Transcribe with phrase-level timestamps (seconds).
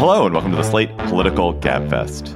[0.00, 2.34] Hello, and welcome to the Slate Political Gabfest.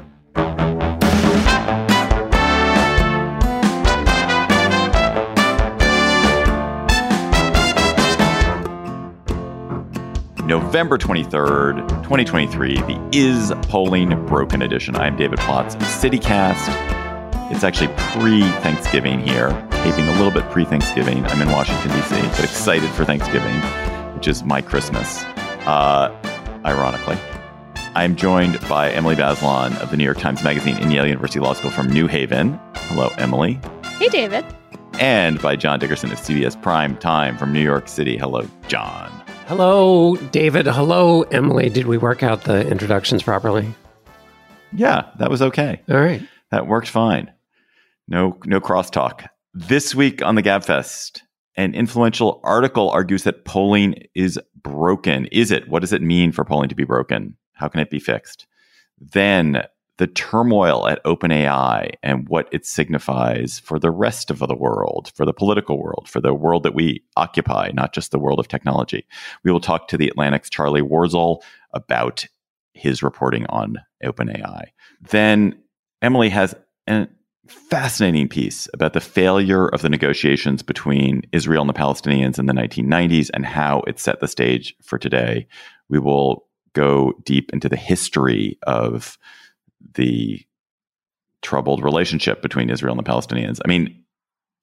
[10.47, 14.95] November 23rd, 2023, the Is Polling Broken edition.
[14.97, 17.51] I'm David Plotz of CityCast.
[17.51, 21.25] It's actually pre Thanksgiving here, taping a little bit pre Thanksgiving.
[21.29, 23.59] I'm in Washington, D.C., but excited for Thanksgiving,
[24.15, 25.25] which is my Christmas,
[25.65, 26.15] uh,
[26.67, 27.17] ironically.
[27.97, 31.53] I'm joined by Emily Bazelon of the New York Times Magazine and Yale University Law
[31.53, 32.59] School from New Haven.
[32.75, 33.61] Hello, Emily.
[33.99, 34.45] Hey, David.
[34.99, 38.17] And by John Dickerson of CBS Prime Time from New York City.
[38.17, 39.13] Hello, John.
[39.47, 40.67] Hello, David.
[40.67, 41.69] Hello, Emily.
[41.69, 43.73] Did we work out the introductions properly?
[44.73, 45.81] Yeah, that was okay.
[45.89, 46.21] All right.
[46.51, 47.33] That worked fine.
[48.09, 49.29] No no crosstalk.
[49.53, 51.21] This week on the Gabfest,
[51.57, 55.27] an influential article argues that polling is broken.
[55.27, 55.69] Is it?
[55.69, 57.37] What does it mean for polling to be broken?
[57.55, 58.47] How can it be fixed?
[59.01, 59.65] Then
[59.97, 65.25] the turmoil at OpenAI and what it signifies for the rest of the world, for
[65.25, 69.07] the political world, for the world that we occupy, not just the world of technology.
[69.45, 72.27] We will talk to the Atlantic's Charlie Warzel about
[72.73, 74.65] his reporting on OpenAI.
[75.01, 75.63] Then
[76.03, 76.57] Emily has
[76.89, 77.07] a
[77.47, 82.53] fascinating piece about the failure of the negotiations between Israel and the Palestinians in the
[82.53, 85.47] 1990s and how it set the stage for today.
[85.89, 89.19] We will go deep into the history of
[89.95, 90.45] the
[91.43, 93.61] troubled relationship between Israel and the Palestinians.
[93.65, 94.05] I mean,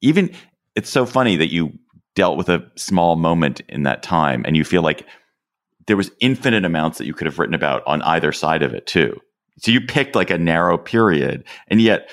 [0.01, 0.31] even
[0.75, 1.77] it's so funny that you
[2.15, 5.05] dealt with a small moment in that time and you feel like
[5.87, 8.85] there was infinite amounts that you could have written about on either side of it
[8.85, 9.19] too.
[9.59, 12.09] So you picked like a narrow period and yet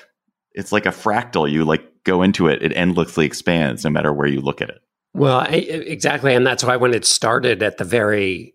[0.53, 1.51] it's like a fractal.
[1.51, 4.81] You like go into it, it endlessly expands no matter where you look at it.
[5.15, 6.35] Well, I, exactly.
[6.35, 8.55] And that's why when it started at the very,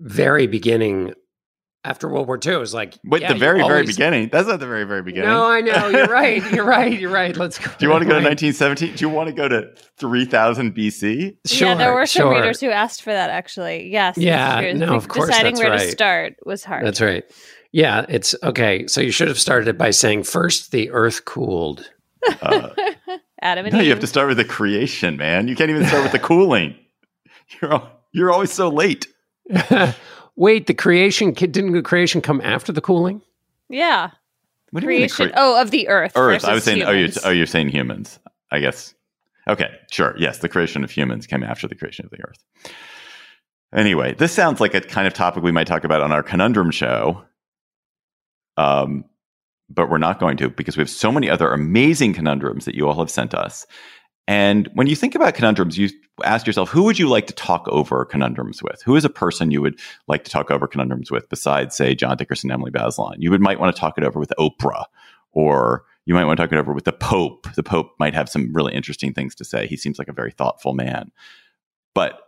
[0.00, 1.14] very beginning
[1.84, 2.54] after World War II.
[2.54, 3.74] It was like, but yeah, the very, always...
[3.74, 4.28] very beginning.
[4.30, 5.30] That's not the very, very beginning.
[5.30, 5.88] No, I know.
[5.88, 6.42] You're right.
[6.52, 6.98] You're right.
[6.98, 7.36] You're right.
[7.36, 7.70] Let's go.
[7.78, 8.96] Do you want to go to 1917?
[8.96, 11.36] Do you want to go to 3000 BC?
[11.46, 11.68] Sure.
[11.68, 12.34] Yeah, there were some sure.
[12.34, 13.90] readers who asked for that, actually.
[13.90, 14.18] Yes.
[14.18, 14.72] Yeah.
[14.74, 15.28] No, of course.
[15.28, 15.80] Deciding where right.
[15.80, 16.84] to start was hard.
[16.84, 17.24] That's right.
[17.72, 18.04] Yeah.
[18.08, 18.86] It's okay.
[18.86, 21.88] So you should have started by saying first the earth cooled.
[22.42, 22.70] Uh,
[23.40, 23.84] Adam and No, Eve.
[23.86, 25.48] you have to start with the creation, man.
[25.48, 26.74] You can't even start with the cooling.
[27.62, 29.06] You're, you're always so late.
[30.36, 33.22] Wait, the creation didn't the creation come after the cooling?
[33.68, 34.10] Yeah.
[34.70, 35.28] What creation?
[35.30, 36.12] Cre- oh, of the Earth.
[36.14, 36.44] Earth.
[36.44, 36.78] I was saying.
[36.78, 37.18] Humans.
[37.18, 38.18] Oh, you're oh, you're saying humans.
[38.50, 38.94] I guess.
[39.48, 40.14] Okay, sure.
[40.18, 42.44] Yes, the creation of humans came after the creation of the Earth.
[43.74, 46.70] Anyway, this sounds like a kind of topic we might talk about on our conundrum
[46.70, 47.22] show.
[48.56, 49.04] Um,
[49.70, 52.88] but we're not going to because we have so many other amazing conundrums that you
[52.88, 53.66] all have sent us.
[54.28, 55.88] And when you think about conundrums, you
[56.22, 58.82] ask yourself, who would you like to talk over conundrums with?
[58.82, 62.18] Who is a person you would like to talk over conundrums with besides, say, John
[62.18, 63.14] Dickerson, Emily Bazelon?
[63.16, 64.84] You would might want to talk it over with Oprah,
[65.32, 67.46] or you might want to talk it over with the Pope.
[67.54, 69.66] The Pope might have some really interesting things to say.
[69.66, 71.10] He seems like a very thoughtful man.
[71.94, 72.20] But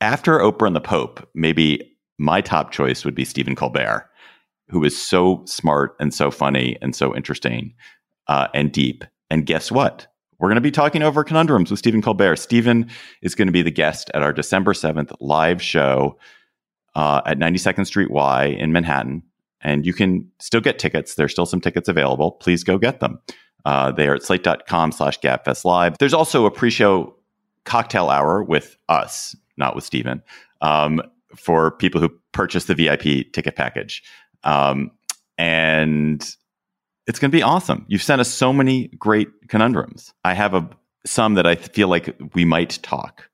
[0.00, 4.10] after Oprah and the Pope, maybe my top choice would be Stephen Colbert,
[4.68, 7.72] who is so smart and so funny and so interesting
[8.26, 9.04] uh, and deep.
[9.30, 10.08] And guess what?
[10.38, 12.36] We're going to be talking over conundrums with Stephen Colbert.
[12.36, 12.88] Stephen
[13.22, 16.16] is going to be the guest at our December 7th live show
[16.94, 19.22] uh, at 92nd Street Y in Manhattan.
[19.60, 21.16] And you can still get tickets.
[21.16, 22.32] There's still some tickets available.
[22.32, 23.18] Please go get them.
[23.64, 25.98] Uh, they are at slate.com slash gabfest live.
[25.98, 27.14] There's also a pre-show
[27.64, 30.22] cocktail hour with us, not with Stephen,
[30.60, 31.02] um,
[31.36, 34.02] for people who purchase the VIP ticket package.
[34.44, 34.92] Um,
[35.36, 36.36] and
[37.08, 37.84] it's going to be awesome.
[37.88, 40.12] You've sent us so many great conundrums.
[40.24, 40.68] I have a
[41.06, 43.28] some that I feel like we might talk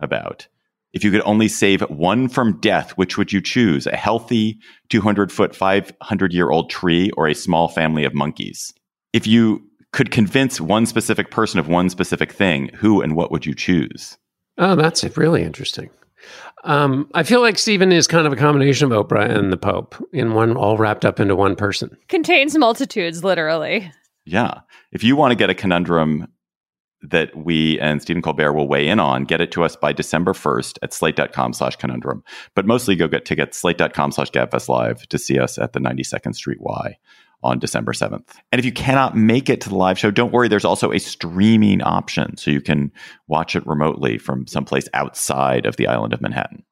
[0.00, 0.46] about.
[0.92, 3.86] If you could only save one from death, which would you choose?
[3.86, 4.58] A healthy
[4.90, 8.72] 200 foot, 500 year old tree or a small family of monkeys?
[9.12, 9.62] If you
[9.92, 14.16] could convince one specific person of one specific thing, who and what would you choose?
[14.56, 15.90] Oh, that's really interesting.
[16.64, 19.94] Um, I feel like Stephen is kind of a combination of Oprah and the Pope
[20.12, 21.96] in one, all wrapped up into one person.
[22.08, 23.90] Contains multitudes, literally.
[24.24, 24.60] Yeah.
[24.90, 26.26] If you want to get a conundrum
[27.02, 30.32] that we and Stephen Colbert will weigh in on, get it to us by December
[30.32, 32.24] 1st at slate.com slash conundrum.
[32.54, 36.34] But mostly go get tickets, slate.com slash gabfest live to see us at the 92nd
[36.34, 36.96] Street Y
[37.42, 38.28] on December 7th.
[38.50, 40.48] And if you cannot make it to the live show, don't worry.
[40.48, 42.90] There's also a streaming option so you can
[43.28, 46.64] watch it remotely from someplace outside of the island of Manhattan.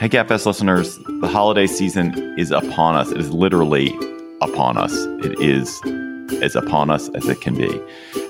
[0.00, 3.10] Hey, Gabfest listeners, the holiday season is upon us.
[3.10, 3.88] It is literally
[4.40, 4.94] upon us.
[5.24, 5.80] It is
[6.40, 7.68] as upon us as it can be.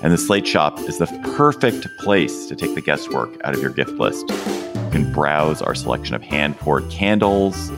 [0.01, 1.05] And the Slate Shop is the
[1.35, 4.29] perfect place to take the guesswork out of your gift list.
[4.29, 7.69] You can browse our selection of hand poured candles,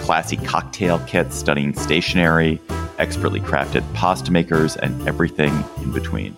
[0.00, 2.60] classy cocktail kits, stunning stationery,
[2.98, 6.34] expertly crafted pasta makers, and everything in between.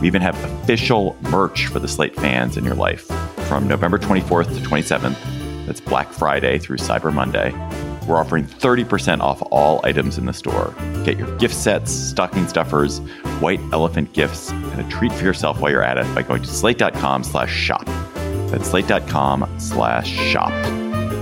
[0.00, 3.06] We even have official merch for the Slate fans in your life.
[3.48, 5.16] From November 24th to 27th,
[5.66, 7.52] that's Black Friday through Cyber Monday,
[8.08, 10.74] we're offering 30% off all items in the store.
[11.04, 13.00] Get your gift sets, stocking stuffers,
[13.40, 16.48] white elephant gifts, and a treat for yourself while you're at it by going to
[16.48, 17.84] slate.com slash shop.
[18.50, 20.52] That's slate.com slash shop.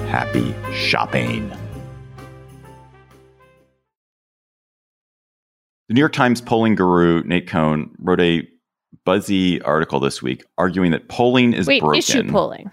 [0.09, 1.53] Happy shopping.
[5.89, 8.47] The New York Times polling guru Nate Cohn wrote a
[9.05, 11.99] buzzy article this week arguing that polling is Wait, broken.
[11.99, 12.71] issue polling.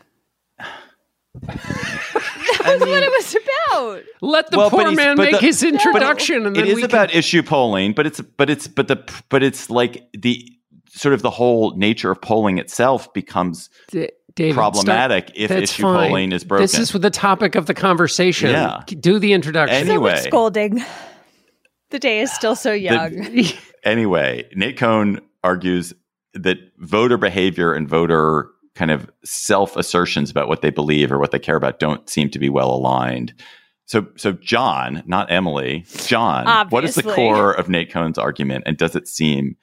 [1.41, 4.03] That's mean- what it was about.
[4.21, 7.19] Let the Well, poor man make the- his introduction, and then is we about can,
[7.19, 8.97] issue polling, but it's but it's but the
[9.29, 10.49] but it's like the
[10.89, 15.83] sort of the whole nature of polling itself becomes D- David, problematic if That's issue
[15.83, 16.07] fine.
[16.09, 16.63] polling is broken.
[16.63, 18.49] This is the topic of the conversation.
[18.51, 18.81] Yeah.
[18.87, 19.75] Do the introduction.
[19.75, 20.15] Any- So Anyway.
[20.21, 20.83] scolding.
[21.93, 23.27] The day is still so young.
[23.83, 25.93] anyway, Nate Cohn argues
[26.33, 31.29] that voter behavior and voter kind of self assertions about what they believe or what
[31.29, 33.35] they care about don't seem to be well aligned.
[33.85, 38.75] So, so John, not Emily, John, what is the core of Nate Cohn's argument, and
[38.75, 39.55] does it seem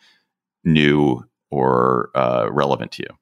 [0.63, 3.17] new or uh, relevant to you?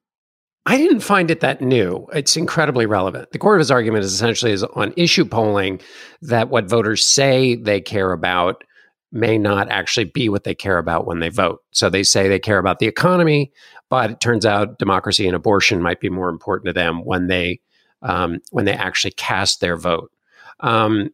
[0.66, 2.06] I didn't find it that new.
[2.12, 3.32] It's incredibly relevant.
[3.32, 5.80] The core of his argument is essentially is on issue polling
[6.20, 8.64] that what voters say they care about
[9.10, 11.62] may not actually be what they care about when they vote.
[11.70, 13.52] So they say they care about the economy,
[13.88, 17.60] but it turns out democracy and abortion might be more important to them when they
[18.02, 20.12] um, when they actually cast their vote.
[20.60, 21.10] Um,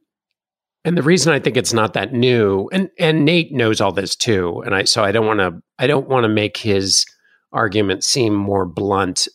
[0.85, 4.14] and the reason I think it's not that new, and and Nate knows all this
[4.14, 7.06] too, and I so I don't want to I don't want to make his
[7.52, 9.29] argument seem more blunt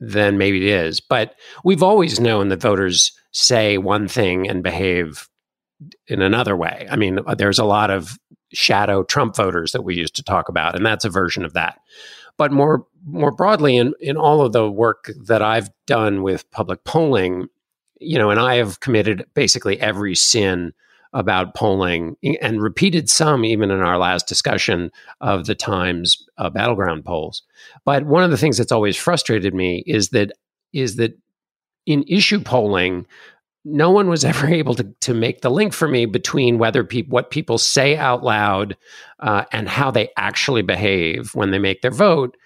[0.00, 1.00] than maybe it is.
[1.00, 5.28] But we've always known that voters say one thing and behave
[6.06, 6.86] in another way.
[6.90, 8.18] I mean, there's a lot of
[8.52, 11.78] shadow Trump voters that we used to talk about, and that's a version of that.
[12.36, 16.84] But more more broadly, in in all of the work that I've done with public
[16.84, 17.48] polling,
[18.00, 20.72] you know, and I have committed basically every sin
[21.12, 27.04] about polling and repeated some even in our last discussion of the Times uh, battleground
[27.04, 27.42] polls.
[27.84, 30.32] But one of the things that's always frustrated me is that
[30.72, 31.18] is that
[31.86, 33.06] in issue polling,
[33.64, 37.12] no one was ever able to to make the link for me between whether people
[37.12, 38.76] what people say out loud
[39.20, 42.36] uh, and how they actually behave when they make their vote.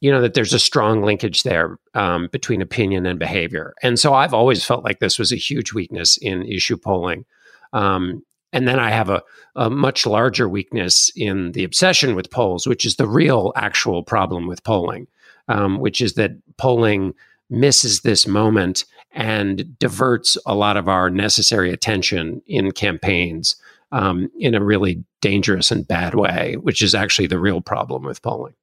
[0.00, 4.14] You know that there's a strong linkage there um, between opinion and behavior, and so
[4.14, 7.24] I've always felt like this was a huge weakness in issue polling.
[7.72, 9.22] Um, and then I have a,
[9.56, 14.46] a much larger weakness in the obsession with polls, which is the real actual problem
[14.46, 15.06] with polling,
[15.48, 17.14] um, which is that polling
[17.48, 23.56] misses this moment and diverts a lot of our necessary attention in campaigns
[23.92, 28.22] um, in a really dangerous and bad way, which is actually the real problem with
[28.22, 28.54] polling.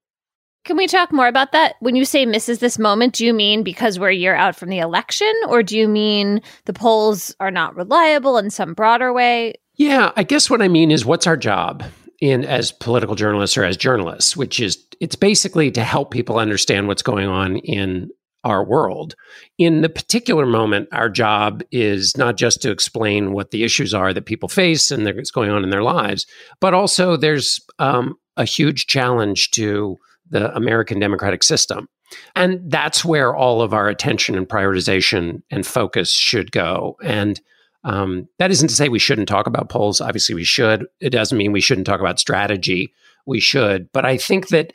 [0.66, 1.76] Can we talk more about that?
[1.80, 4.70] When you say misses this moment, do you mean because we're a year out from
[4.70, 9.54] the election, or do you mean the polls are not reliable in some broader way?
[9.76, 11.84] Yeah, I guess what I mean is what's our job
[12.20, 16.88] in as political journalists or as journalists, which is it's basically to help people understand
[16.88, 18.10] what's going on in
[18.44, 19.16] our world.
[19.58, 24.14] In the particular moment, our job is not just to explain what the issues are
[24.14, 26.26] that people face and what's going on in their lives,
[26.60, 29.98] but also there's um, a huge challenge to
[30.30, 31.88] the American democratic system.
[32.36, 36.98] And that's where all of our attention and prioritization and focus should go.
[37.04, 37.40] And
[37.84, 40.02] um, that isn't to say we shouldn't talk about polls.
[40.02, 40.86] Obviously, we should.
[41.00, 42.94] It doesn't mean we shouldn't talk about strategy.
[43.26, 43.92] We should.
[43.92, 44.74] But I think that,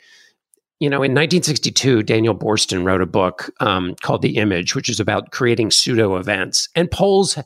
[0.79, 4.99] you know, in 1962, Daniel Boorstin wrote a book um, called The Image, which is
[4.99, 6.67] about creating pseudo events.
[6.75, 7.37] And polls,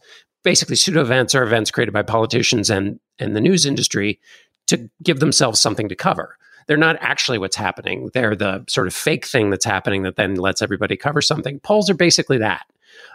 [0.44, 4.20] basically, pseudo events are events created by politicians and, and the news industry
[4.68, 6.38] to give themselves something to cover.
[6.68, 8.10] They're not actually what's happening.
[8.14, 11.60] They're the sort of fake thing that's happening that then lets everybody cover something.
[11.60, 12.66] Polls are basically that.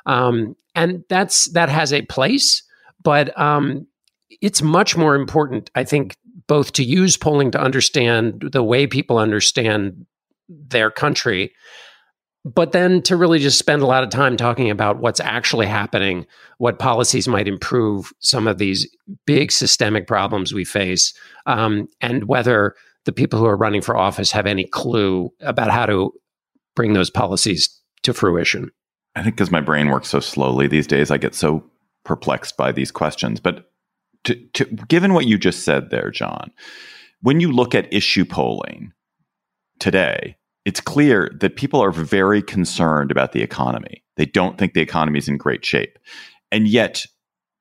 [0.06, 2.62] Um, and that's that has a place,
[3.02, 3.86] but um,
[4.40, 9.18] it's much more important, I think, both to use polling to understand the way people
[9.18, 10.06] understand
[10.48, 11.52] their country,
[12.44, 16.26] but then to really just spend a lot of time talking about what's actually happening,
[16.58, 18.86] what policies might improve some of these
[19.26, 21.14] big systemic problems we face,
[21.46, 22.74] um, and whether
[23.06, 26.12] the people who are running for office have any clue about how to
[26.76, 27.68] bring those policies
[28.02, 28.70] to fruition.
[29.14, 31.64] I think because my brain works so slowly these days, I get so
[32.04, 33.40] perplexed by these questions.
[33.40, 33.70] But
[34.24, 36.50] to, to, given what you just said there, John,
[37.20, 38.92] when you look at issue polling
[39.78, 44.02] today, it's clear that people are very concerned about the economy.
[44.16, 45.98] They don't think the economy is in great shape.
[46.50, 47.04] And yet,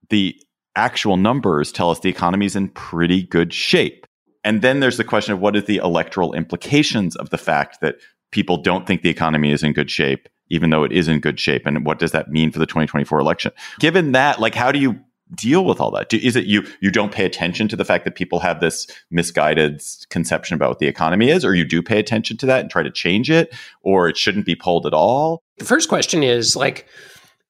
[0.09, 0.35] the
[0.75, 4.05] actual numbers tell us the economy is in pretty good shape.
[4.43, 7.95] And then there's the question of what is the electoral implications of the fact that
[8.31, 11.39] people don't think the economy is in good shape, even though it is in good
[11.39, 11.65] shape.
[11.65, 13.51] And what does that mean for the 2024 election?
[13.79, 14.99] Given that, like, how do you
[15.35, 16.09] deal with all that?
[16.09, 18.87] Do, is it you you don't pay attention to the fact that people have this
[19.11, 22.69] misguided conception about what the economy is, or you do pay attention to that and
[22.69, 25.43] try to change it, or it shouldn't be polled at all?
[25.57, 26.87] The first question is like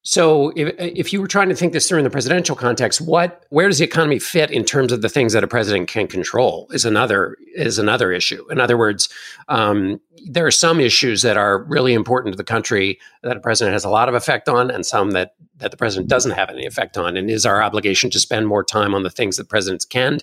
[0.06, 3.46] so if, if you were trying to think this through in the presidential context, what
[3.48, 6.68] where does the economy fit in terms of the things that a president can control
[6.72, 8.46] is another is another issue.
[8.50, 9.08] In other words,
[9.48, 13.72] um, there are some issues that are really important to the country that a president
[13.72, 16.66] has a lot of effect on, and some that that the president doesn't have any
[16.66, 17.16] effect on.
[17.16, 20.20] And is our obligation to spend more time on the things that presidents can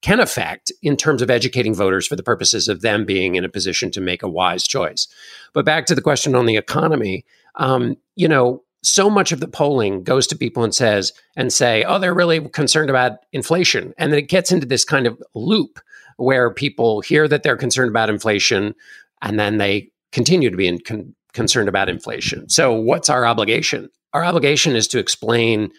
[0.00, 3.48] can affect in terms of educating voters for the purposes of them being in a
[3.48, 5.06] position to make a wise choice.
[5.52, 9.48] But back to the question on the economy, um, you know so much of the
[9.48, 14.12] polling goes to people and says and say, "Oh, they're really concerned about inflation," and
[14.12, 15.80] then it gets into this kind of loop
[16.16, 18.74] where people hear that they're concerned about inflation,
[19.22, 22.48] and then they continue to be con- concerned about inflation.
[22.48, 23.88] So, what's our obligation?
[24.12, 25.70] Our obligation is to explain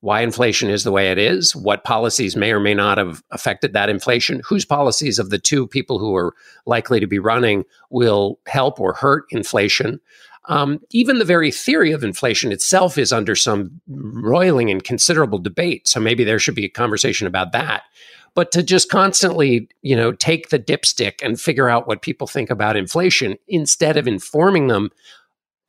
[0.00, 3.72] why inflation is the way it is, what policies may or may not have affected
[3.72, 6.34] that inflation, whose policies of the two people who are
[6.66, 10.00] likely to be running will help or hurt inflation.
[10.48, 15.86] Um, even the very theory of inflation itself is under some roiling and considerable debate.
[15.86, 17.82] So maybe there should be a conversation about that.
[18.34, 22.50] But to just constantly, you know, take the dipstick and figure out what people think
[22.50, 24.90] about inflation instead of informing them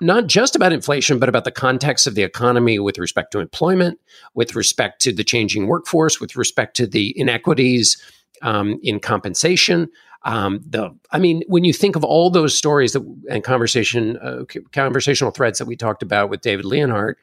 [0.02, 4.00] not just about inflation, but about the context of the economy with respect to employment,
[4.34, 8.02] with respect to the changing workforce, with respect to the inequities
[8.42, 9.90] um, in compensation,
[10.24, 14.44] um, the, I mean, when you think of all those stories that, and conversation, uh,
[14.74, 17.18] conversational threads that we talked about with David Leonhardt,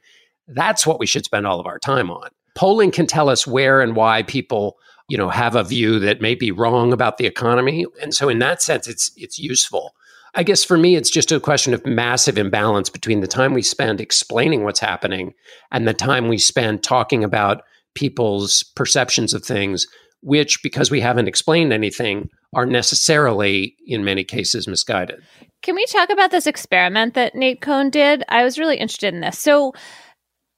[0.49, 2.31] that's what we should spend all of our time on.
[2.55, 6.35] Polling can tell us where and why people, you know, have a view that may
[6.35, 9.95] be wrong about the economy, and so in that sense, it's it's useful.
[10.35, 13.63] I guess for me, it's just a question of massive imbalance between the time we
[13.63, 15.33] spend explaining what's happening
[15.71, 17.63] and the time we spend talking about
[17.95, 19.87] people's perceptions of things
[20.27, 25.23] which, because we haven't explained anything, are necessarily, in many cases, misguided.
[25.63, 28.25] Can we talk about this experiment that Nate Cohn did?
[28.31, 29.39] I was really interested in this.
[29.39, 29.75] So,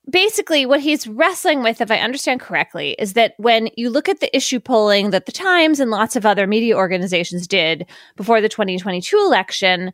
[0.09, 4.21] basically, what he's wrestling with, if I understand correctly, is that when you look at
[4.21, 7.85] the issue polling that the Times and lots of other media organizations did
[8.17, 9.93] before the 2022 election,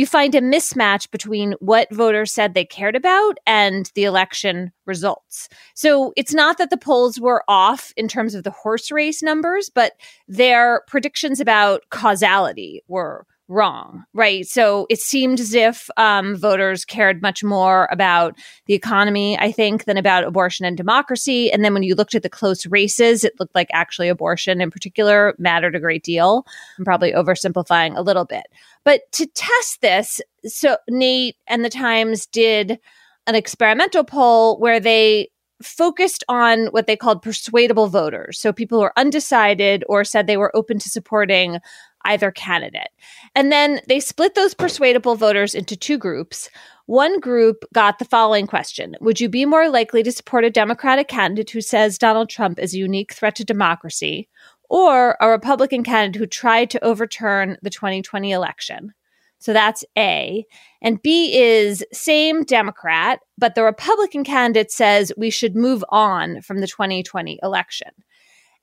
[0.00, 5.46] you find a mismatch between what voters said they cared about and the election results.
[5.74, 9.70] So it's not that the polls were off in terms of the horse race numbers,
[9.72, 9.92] but
[10.26, 14.46] their predictions about causality were wrong, right?
[14.46, 19.84] So it seemed as if um, voters cared much more about the economy, I think,
[19.84, 21.50] than about abortion and democracy.
[21.50, 24.70] And then when you looked at the close races, it looked like actually abortion in
[24.70, 26.46] particular mattered a great deal.
[26.78, 28.46] I'm probably oversimplifying a little bit.
[28.84, 32.78] But to test this, so Nate and the Times did
[33.26, 35.28] an experimental poll where they
[35.62, 38.38] focused on what they called persuadable voters.
[38.38, 41.58] So people who are undecided or said they were open to supporting
[42.04, 42.90] either candidate.
[43.34, 46.50] And then they split those persuadable voters into two groups.
[46.86, 51.08] One group got the following question Would you be more likely to support a Democratic
[51.08, 54.28] candidate who says Donald Trump is a unique threat to democracy
[54.68, 58.92] or a Republican candidate who tried to overturn the 2020 election?
[59.40, 60.44] So that's A.
[60.82, 66.58] And B is same Democrat, but the Republican candidate says we should move on from
[66.58, 67.88] the 2020 election.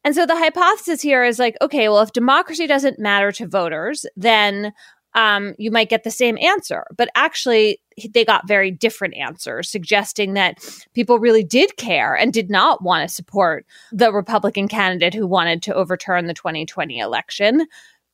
[0.08, 4.06] And so the hypothesis here is like, okay, well, if democracy doesn't matter to voters,
[4.16, 4.72] then
[5.16, 6.86] um, you might get the same answer.
[6.96, 12.50] But actually, they got very different answers, suggesting that people really did care and did
[12.50, 17.68] not want to support the Republican candidate who wanted to overturn the 2020 election,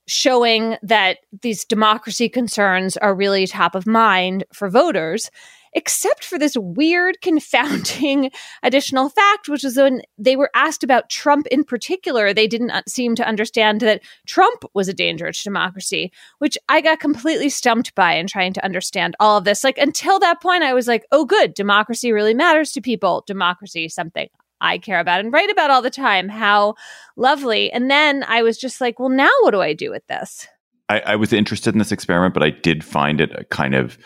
[0.08, 5.30] showing that these democracy concerns are really top of mind for voters
[5.75, 8.32] except for this weird, confounding
[8.63, 12.82] additional fact, which is when they were asked about Trump in particular, they didn't uh,
[12.88, 17.96] seem to understand that Trump was a danger to democracy, which I got completely stumped
[17.96, 19.63] by in trying to understand all of this.
[19.63, 23.24] Like until that point, I was like, oh, good, democracy really matters to people.
[23.27, 24.30] Democracy is something
[24.62, 26.30] I care about and write about all the time.
[26.30, 26.75] How
[27.18, 27.72] lovely.
[27.72, 30.48] And then I was just like, well, now what do I do with this?
[30.89, 33.98] I, I was interested in this experiment, but I did find it a kind of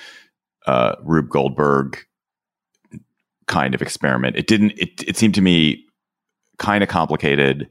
[0.67, 1.97] uh, Rube Goldberg
[3.47, 4.35] kind of experiment.
[4.35, 4.73] It didn't.
[4.77, 5.85] It, it seemed to me
[6.59, 7.67] kind of complicated.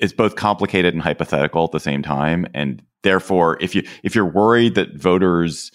[0.00, 2.46] It's both complicated and hypothetical at the same time.
[2.54, 5.72] And therefore, if you if you're worried that voters'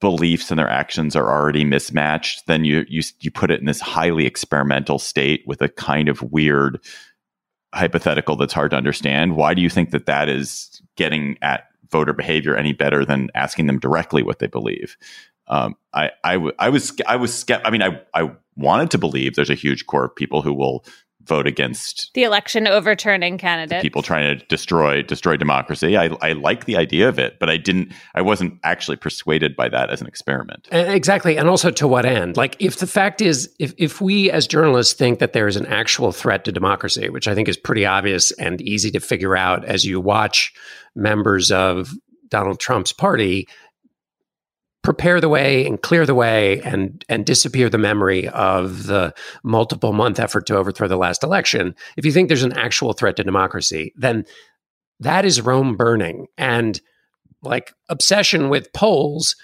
[0.00, 3.80] beliefs and their actions are already mismatched, then you you you put it in this
[3.80, 6.80] highly experimental state with a kind of weird
[7.72, 9.36] hypothetical that's hard to understand.
[9.36, 13.66] Why do you think that that is getting at voter behavior any better than asking
[13.66, 14.96] them directly what they believe?
[15.48, 17.68] Um, I, I, w- I was I was skeptical.
[17.68, 20.84] I mean I I wanted to believe there's a huge core of people who will
[21.26, 23.82] vote against the election overturning candidate.
[23.82, 25.96] People trying to destroy destroy democracy.
[25.96, 27.92] I, I like the idea of it, but I didn't.
[28.14, 30.68] I wasn't actually persuaded by that as an experiment.
[30.70, 32.36] Exactly, and also to what end?
[32.36, 35.66] Like, if the fact is, if if we as journalists think that there is an
[35.66, 39.64] actual threat to democracy, which I think is pretty obvious and easy to figure out
[39.64, 40.54] as you watch
[40.94, 41.90] members of
[42.28, 43.48] Donald Trump's party
[44.86, 49.12] prepare the way and clear the way and and disappear the memory of the
[49.42, 51.74] multiple month effort to overthrow the last election.
[51.96, 54.24] If you think there's an actual threat to democracy then
[55.00, 56.28] that is rome burning.
[56.38, 56.80] And
[57.42, 59.34] like obsession with polls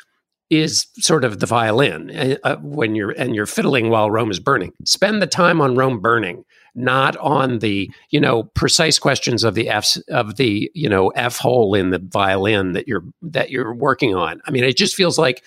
[0.49, 4.73] is sort of the violin uh, when you're and you're fiddling while rome is burning.
[4.85, 6.45] Spend the time on rome burning
[6.75, 11.39] not on the you know precise questions of the f of the you know f
[11.39, 14.41] hole in the violin that you're that you're working on.
[14.47, 15.43] I mean, it just feels like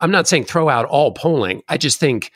[0.00, 1.62] I'm not saying throw out all polling.
[1.68, 2.30] I just think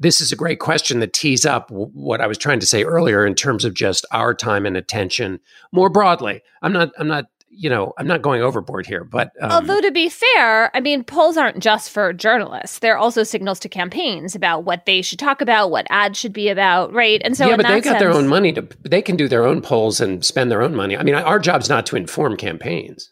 [0.00, 3.26] this is a great question that tees up what I was trying to say earlier
[3.26, 5.40] in terms of just our time and attention
[5.72, 6.42] more broadly.
[6.62, 7.26] I'm not I'm not
[7.58, 11.02] you know, I'm not going overboard here, but um, although to be fair, I mean,
[11.02, 15.40] polls aren't just for journalists; they're also signals to campaigns about what they should talk
[15.40, 17.20] about, what ads should be about, right?
[17.24, 19.44] And so, yeah, but they got sense, their own money to they can do their
[19.44, 20.96] own polls and spend their own money.
[20.96, 23.10] I mean, our job's not to inform campaigns.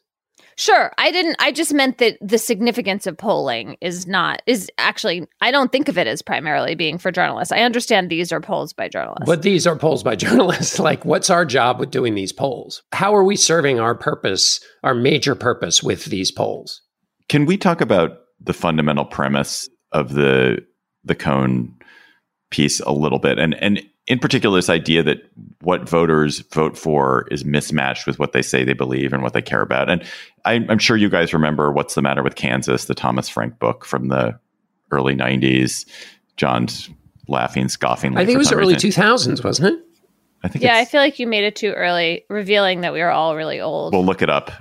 [0.57, 0.91] Sure.
[0.97, 5.51] I didn't I just meant that the significance of polling is not is actually I
[5.51, 7.53] don't think of it as primarily being for journalists.
[7.53, 9.27] I understand these are polls by journalists.
[9.27, 10.79] But these are polls by journalists.
[10.79, 12.83] like what's our job with doing these polls?
[12.93, 16.81] How are we serving our purpose, our major purpose with these polls?
[17.29, 20.65] Can we talk about the fundamental premise of the
[21.05, 21.75] the Cohn
[22.51, 25.19] piece a little bit and and in particular, this idea that
[25.61, 29.43] what voters vote for is mismatched with what they say they believe and what they
[29.43, 29.91] care about.
[29.91, 30.05] And
[30.45, 33.85] I, am sure you guys remember What's the Matter with Kansas, the Thomas Frank book
[33.85, 34.39] from the
[34.93, 35.87] early 90s.
[36.37, 36.89] John's
[37.27, 38.17] laughing, scoffing.
[38.17, 39.85] I think it was early 2000s, wasn't it?
[40.45, 43.11] I think yeah, I feel like you made it too early, revealing that we were
[43.11, 43.93] all really old.
[43.93, 44.53] We'll look it up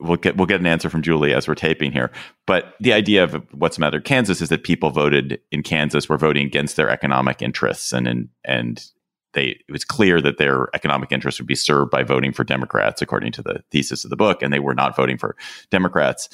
[0.00, 2.10] we'll get we'll get an answer from Julie as we're taping here.
[2.46, 6.18] But the idea of what's the matter Kansas is that people voted in Kansas were
[6.18, 8.84] voting against their economic interests and and, and
[9.32, 13.02] they it was clear that their economic interests would be served by voting for Democrats
[13.02, 15.36] according to the thesis of the book and they were not voting for
[15.70, 16.28] Democrats.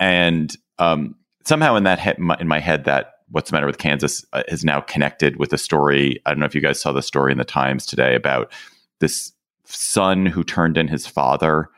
[0.00, 4.24] And um, somehow in that he- in my head that what's the matter with Kansas
[4.32, 6.20] uh, is now connected with a story.
[6.26, 8.52] I don't know if you guys saw the story in the Times today about
[9.00, 9.32] this
[9.64, 11.68] son who turned in his father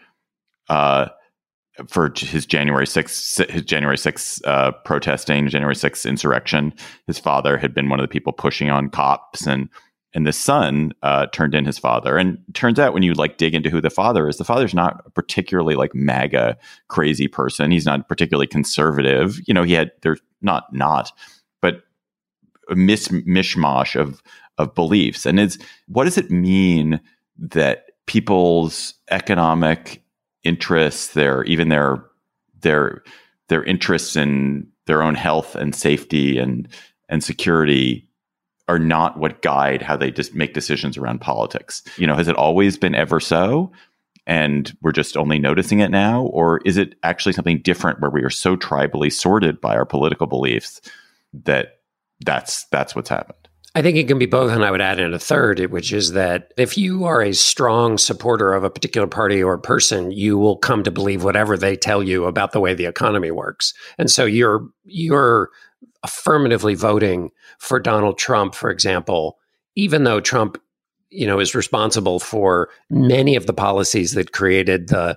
[0.68, 1.08] uh,
[1.88, 6.72] for his January 6th, his January 6th uh, protesting, January 6th insurrection.
[7.06, 9.68] His father had been one of the people pushing on cops and
[10.14, 12.16] and the son uh, turned in his father.
[12.16, 15.02] And turns out when you like dig into who the father is, the father's not
[15.04, 16.56] a particularly like MAGA
[16.88, 17.72] crazy person.
[17.72, 19.40] He's not particularly conservative.
[19.46, 21.10] You know, he had there's not not,
[21.60, 21.82] but
[22.70, 24.22] a mis- mishmash of
[24.56, 25.26] of beliefs.
[25.26, 25.58] And it's
[25.88, 27.00] what does it mean
[27.36, 30.03] that people's economic
[30.44, 32.04] interests, their even their
[32.60, 33.02] their
[33.48, 36.68] their interests in their own health and safety and
[37.08, 38.08] and security
[38.68, 41.82] are not what guide how they just make decisions around politics.
[41.96, 43.70] You know, has it always been ever so?
[44.26, 46.22] And we're just only noticing it now?
[46.22, 50.26] Or is it actually something different where we are so tribally sorted by our political
[50.26, 50.80] beliefs
[51.34, 51.80] that
[52.24, 53.43] that's that's what's happened?
[53.76, 54.52] I think it can be both.
[54.52, 57.98] And I would add in a third, which is that if you are a strong
[57.98, 62.02] supporter of a particular party or person, you will come to believe whatever they tell
[62.02, 63.74] you about the way the economy works.
[63.98, 65.50] And so you're, you're
[66.04, 69.38] affirmatively voting for Donald Trump, for example,
[69.74, 70.56] even though Trump,
[71.10, 75.16] you know, is responsible for many of the policies that created the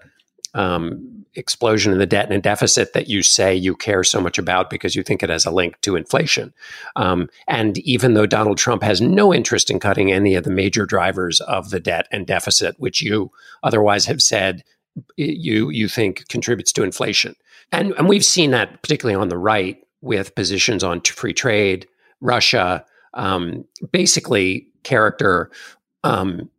[0.56, 4.70] um, explosion in the debt and deficit that you say you care so much about
[4.70, 6.54] because you think it has a link to inflation.
[6.96, 10.86] Um, and even though Donald Trump has no interest in cutting any of the major
[10.86, 13.32] drivers of the debt and deficit, which you
[13.64, 14.64] otherwise have said
[15.16, 17.36] you you think contributes to inflation,
[17.72, 21.88] and and we've seen that particularly on the right with positions on free trade,
[22.20, 25.52] Russia, um, basically character.
[26.04, 26.50] Um,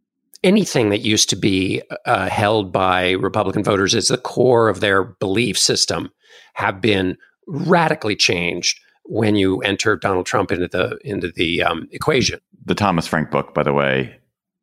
[0.43, 5.03] anything that used to be uh, held by Republican voters as the core of their
[5.05, 6.11] belief system
[6.55, 12.41] have been radically changed when you enter Donald Trump into the into the um, equation.
[12.65, 14.19] The Thomas Frank book, by the way,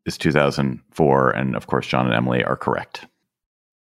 [0.06, 1.32] is 2004.
[1.32, 3.06] And of course, John and Emily are correct.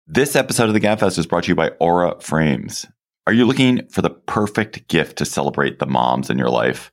[0.06, 2.86] This episode of the GabFest is brought to you by Aura Frames.
[3.26, 6.92] Are you looking for the perfect gift to celebrate the moms in your life?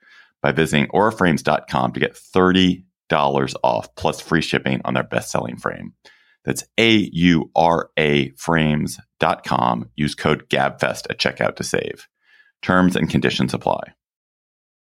[0.41, 2.83] by visiting auraframes.com to get $30
[3.63, 5.93] off plus free shipping on their best-selling frame.
[6.43, 9.89] That's A-U-R-A frames.com.
[9.95, 12.07] Use code GABFEST at checkout to save.
[12.61, 13.93] Terms and conditions apply.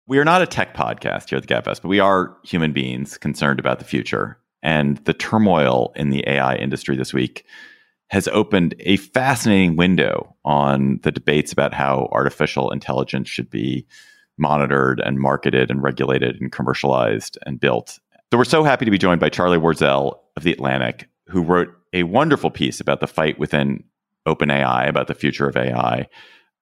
[0.06, 3.18] We are not a tech podcast here at the GabFest, but we are human beings
[3.18, 4.38] concerned about the future.
[4.62, 7.44] And the turmoil in the AI industry this week
[8.08, 13.86] has opened a fascinating window on the debates about how artificial intelligence should be
[14.38, 17.98] monitored and marketed and regulated and commercialized and built.
[18.30, 21.68] So we're so happy to be joined by Charlie Warzel of The Atlantic, who wrote
[21.92, 23.84] a wonderful piece about the fight within
[24.26, 26.08] OpenAI, about the future of AI.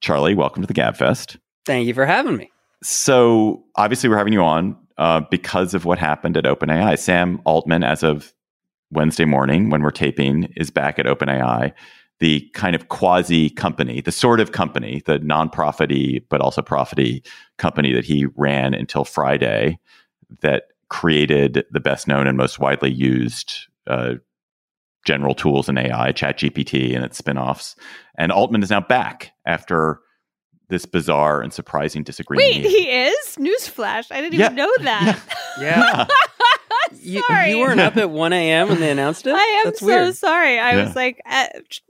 [0.00, 1.38] Charlie, welcome to the GabFest.
[1.64, 2.50] Thank you for having me.
[2.82, 6.98] So obviously we're having you on uh, because of what happened at OpenAI.
[6.98, 8.34] Sam Altman, as of
[8.90, 11.72] Wednesday morning when we're taping, is back at OpenAI
[12.20, 17.22] the kind of quasi company, the sort of company, the nonprofity but also profity
[17.58, 19.78] company that he ran until Friday
[20.40, 24.14] that created the best known and most widely used uh,
[25.04, 27.74] general tools in AI, ChatGPT and its spinoffs.
[28.16, 30.00] And Altman is now back after
[30.68, 32.64] this bizarre and surprising disagreement.
[32.64, 33.36] Wait, he is?
[33.36, 34.06] Newsflash.
[34.10, 34.46] I didn't yeah.
[34.46, 35.20] even know that.
[35.60, 35.60] Yeah.
[35.60, 36.06] yeah.
[37.00, 38.68] You, you, weren't up at 1 a.m.
[38.68, 39.34] when they announced it?
[39.36, 40.14] I am That's so weird.
[40.14, 40.58] sorry.
[40.58, 40.84] I yeah.
[40.84, 41.20] was like,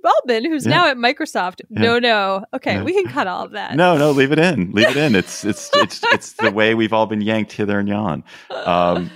[0.05, 0.71] Altman, who's yeah.
[0.71, 1.61] now at Microsoft.
[1.71, 2.45] No, no.
[2.55, 3.75] Okay, we can cut all of that.
[3.77, 4.73] No, no, leave it in.
[4.73, 5.15] Leave it in.
[5.25, 8.25] It's it's it's it's the way we've all been yanked hither and yon.
[8.51, 9.11] Um,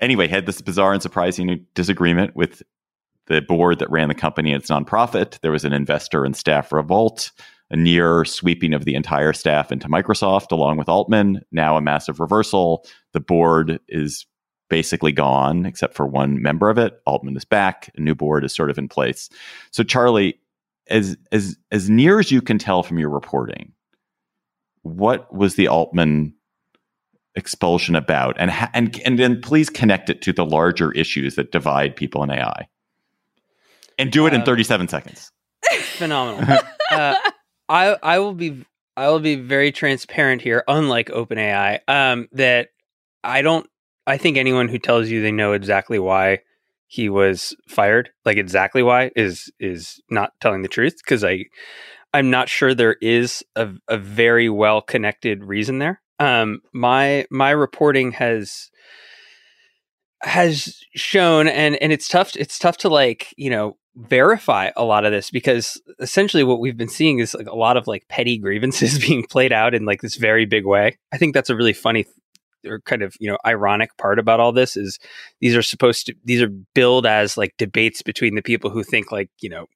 [0.00, 2.62] anyway, had this bizarre and surprising disagreement with
[3.26, 4.52] the board that ran the company.
[4.52, 5.38] and It's nonprofit.
[5.40, 7.30] There was an investor and staff revolt
[7.72, 11.40] a near sweeping of the entire staff into Microsoft along with Altman.
[11.50, 12.86] Now a massive reversal.
[13.12, 14.26] The board is
[14.72, 16.98] basically gone except for one member of it.
[17.04, 17.90] Altman is back.
[17.94, 19.28] A new board is sort of in place.
[19.70, 20.40] So Charlie,
[20.88, 23.74] as as as near as you can tell from your reporting,
[24.80, 26.34] what was the Altman
[27.34, 28.34] expulsion about?
[28.38, 32.30] And and and then please connect it to the larger issues that divide people in
[32.30, 32.66] AI.
[33.98, 35.30] And do it uh, in 37 seconds.
[35.98, 36.60] Phenomenal.
[36.90, 37.14] uh,
[37.68, 38.64] I I will be
[38.96, 42.70] I will be very transparent here, unlike OpenAI, um, that
[43.22, 43.68] I don't
[44.06, 46.40] I think anyone who tells you they know exactly why
[46.86, 51.44] he was fired, like exactly why, is is not telling the truth because I
[52.12, 56.00] I'm not sure there is a, a very well connected reason there.
[56.18, 58.70] Um, my my reporting has
[60.22, 65.04] has shown and and it's tough it's tough to like you know verify a lot
[65.04, 68.38] of this because essentially what we've been seeing is like a lot of like petty
[68.42, 70.96] grievances being played out in like this very big way.
[71.12, 72.06] I think that's a really funny
[72.66, 74.98] or kind of you know ironic part about all this is
[75.40, 79.12] these are supposed to these are billed as like debates between the people who think
[79.12, 79.66] like you know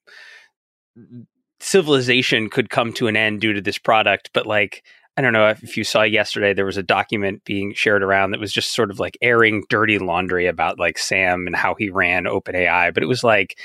[1.59, 4.83] civilization could come to an end due to this product but like
[5.17, 8.39] I don't know if you saw yesterday there was a document being shared around that
[8.39, 12.25] was just sort of like airing dirty laundry about like Sam and how he ran
[12.25, 13.59] OpenAI but it was like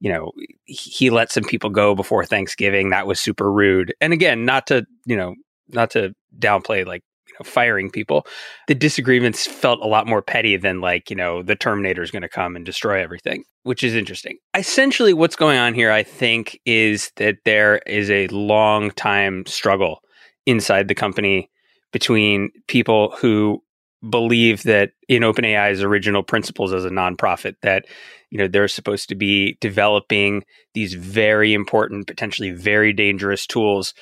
[0.00, 0.32] you know
[0.64, 2.90] he let some people go before Thanksgiving.
[2.90, 3.94] That was super rude.
[4.00, 5.34] And again not to you know
[5.68, 7.02] not to downplay like
[7.38, 8.26] know, firing people.
[8.66, 12.22] The disagreements felt a lot more petty than like, you know, the Terminator is going
[12.22, 14.38] to come and destroy everything, which is interesting.
[14.56, 20.00] Essentially, what's going on here, I think, is that there is a long time struggle
[20.46, 21.50] inside the company
[21.92, 23.62] between people who
[24.08, 27.84] believe that in OpenAI's original principles as a nonprofit that
[28.30, 33.94] you know they're supposed to be developing these very important potentially very dangerous tools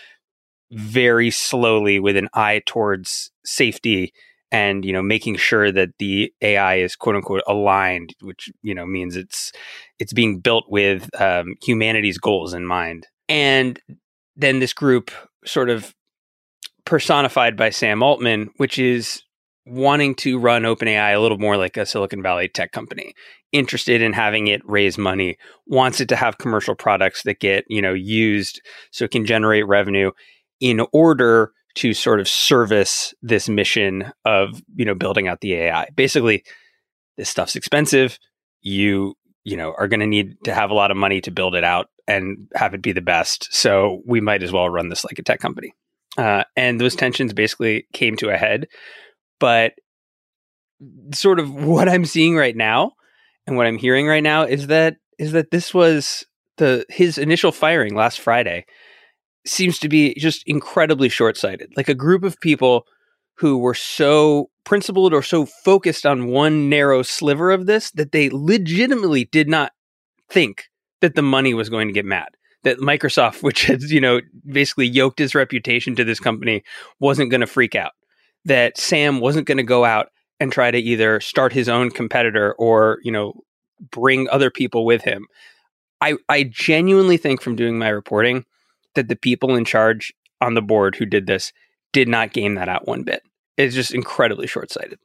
[0.71, 4.13] very slowly with an eye towards safety
[4.53, 8.87] and you know making sure that the AI is quote unquote aligned, which you know
[8.87, 9.53] means it's
[9.99, 13.07] it's being built with um, humanity's goals in mind.
[13.29, 13.81] And
[14.37, 15.11] then this group
[15.45, 15.95] sort of
[16.85, 19.23] personified by Sam Altman, which is
[19.67, 23.15] wanting to run OpenAI a little more like a Silicon Valley tech company,
[23.51, 27.83] interested in having it raise money, wants it to have commercial products that get, you
[27.83, 28.61] know, used
[28.93, 30.13] so it can generate revenue
[30.61, 35.89] in order to sort of service this mission of, you know, building out the AI.
[35.95, 36.43] Basically,
[37.17, 38.19] this stuff's expensive.
[38.63, 39.15] You,
[39.45, 41.65] you know, are going to need to have a lot of money to build it
[41.65, 43.49] out and have it be the best.
[43.53, 45.73] So we might as well run this like a tech company.
[46.17, 48.69] Uh, and those tensions basically came to a head.
[49.39, 49.75] But
[51.13, 52.93] sort of what I'm seeing right now
[53.47, 56.25] and what I'm hearing right now is that is that this was
[56.57, 58.67] the his initial firing last Friday
[59.47, 61.73] seems to be just incredibly short-sighted.
[61.77, 62.87] Like a group of people
[63.37, 68.31] who were so principled or so focused on one narrow sliver of this that they
[68.31, 69.73] legitimately did not
[70.29, 70.69] think
[71.01, 72.29] that the money was going to get mad.
[72.65, 76.63] That Microsoft, which has, you know, basically yoked his reputation to this company,
[76.99, 77.93] wasn't going to freak out.
[78.45, 82.55] That Sam wasn't going to go out and try to either start his own competitor
[82.59, 83.35] or, you know,
[83.91, 85.27] bring other people with him.
[86.01, 88.45] I, I genuinely think from doing my reporting
[88.97, 91.53] that the people in charge on the board who did this
[91.93, 93.23] did not game that out one bit.
[93.57, 94.99] It's just incredibly short sighted.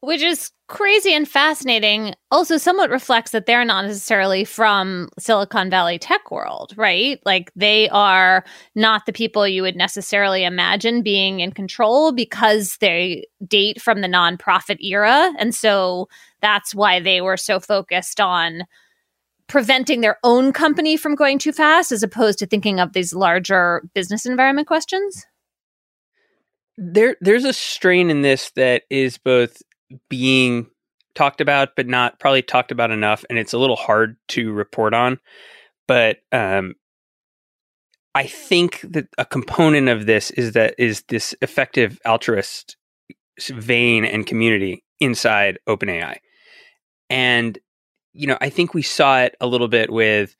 [0.00, 2.14] Which is crazy and fascinating.
[2.32, 7.20] Also, somewhat reflects that they're not necessarily from Silicon Valley tech world, right?
[7.24, 13.26] Like they are not the people you would necessarily imagine being in control because they
[13.46, 15.32] date from the nonprofit era.
[15.38, 16.08] And so
[16.40, 18.64] that's why they were so focused on
[19.52, 23.82] preventing their own company from going too fast as opposed to thinking of these larger
[23.94, 25.26] business environment questions?
[26.78, 29.60] There there's a strain in this that is both
[30.08, 30.70] being
[31.14, 34.94] talked about but not probably talked about enough and it's a little hard to report
[34.94, 35.20] on.
[35.86, 36.72] But um
[38.14, 42.78] I think that a component of this is that is this effective altruist
[43.50, 46.16] vein and community inside OpenAI.
[47.10, 47.58] And
[48.12, 50.36] you know, I think we saw it a little bit with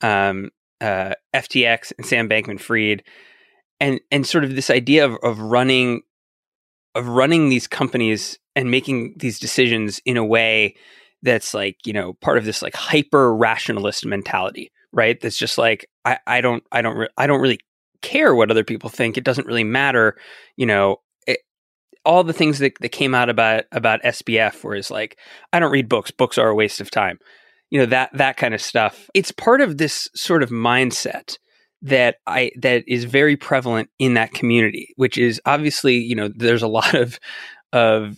[0.00, 3.02] um, uh, FTX and Sam Bankman-Fried,
[3.80, 6.02] and and sort of this idea of of running
[6.94, 10.74] of running these companies and making these decisions in a way
[11.22, 15.20] that's like you know part of this like hyper rationalist mentality, right?
[15.20, 17.60] That's just like I I don't I don't re- I don't really
[18.02, 19.18] care what other people think.
[19.18, 20.16] It doesn't really matter,
[20.56, 21.00] you know
[22.04, 25.18] all the things that, that came out about about SBF, where it's like,
[25.52, 26.10] I don't read books.
[26.10, 27.18] Books are a waste of time.
[27.70, 29.08] You know that that kind of stuff.
[29.14, 31.36] It's part of this sort of mindset
[31.82, 36.62] that I that is very prevalent in that community, which is obviously you know there's
[36.62, 37.18] a lot of
[37.72, 38.16] of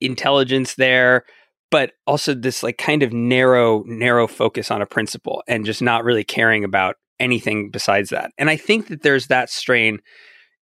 [0.00, 1.24] intelligence there,
[1.70, 6.04] but also this like kind of narrow narrow focus on a principle and just not
[6.04, 8.32] really caring about anything besides that.
[8.38, 10.00] And I think that there's that strain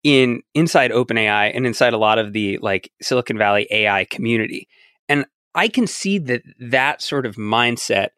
[0.03, 4.67] in inside OpenAI and inside a lot of the like Silicon Valley AI community.
[5.07, 8.09] And I can see that that sort of mindset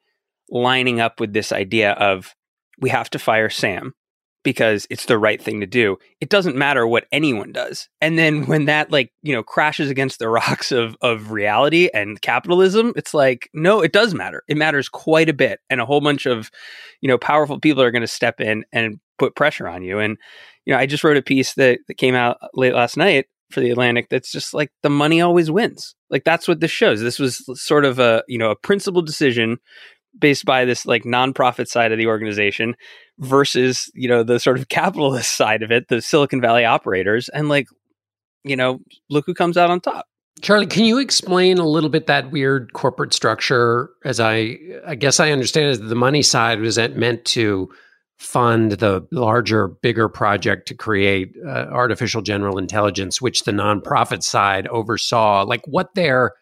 [0.50, 2.36] lining up with this idea of
[2.80, 3.94] we have to fire Sam
[4.44, 5.98] because it's the right thing to do.
[6.20, 7.88] It doesn't matter what anyone does.
[8.02, 12.22] And then when that like, you know, crashes against the rocks of of reality and
[12.22, 14.44] capitalism, it's like, no, it does matter.
[14.48, 15.60] It matters quite a bit.
[15.70, 16.52] And a whole bunch of,
[17.02, 20.00] you know, powerful people are going to step in and put pressure on you.
[20.00, 20.18] And
[20.66, 23.60] you know, I just wrote a piece that, that came out late last night for
[23.60, 25.96] the Atlantic that's just like the money always wins.
[26.10, 27.02] Like that's what this shows.
[27.02, 29.58] This was sort of a, you know, a principal decision
[30.18, 32.76] based by this like nonprofit side of the organization
[33.20, 37.30] versus, you know, the sort of capitalist side of it, the Silicon Valley operators.
[37.30, 37.68] And like,
[38.44, 40.06] you know, look who comes out on top.
[40.42, 43.90] Charlie, can you explain a little bit that weird corporate structure?
[44.04, 47.70] As I, I guess I understand is the money side was meant to
[48.22, 54.68] fund the larger, bigger project to create uh, artificial general intelligence, which the nonprofit side
[54.68, 55.42] oversaw.
[55.42, 56.34] Like what their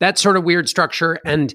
[0.00, 1.54] that sort of weird structure and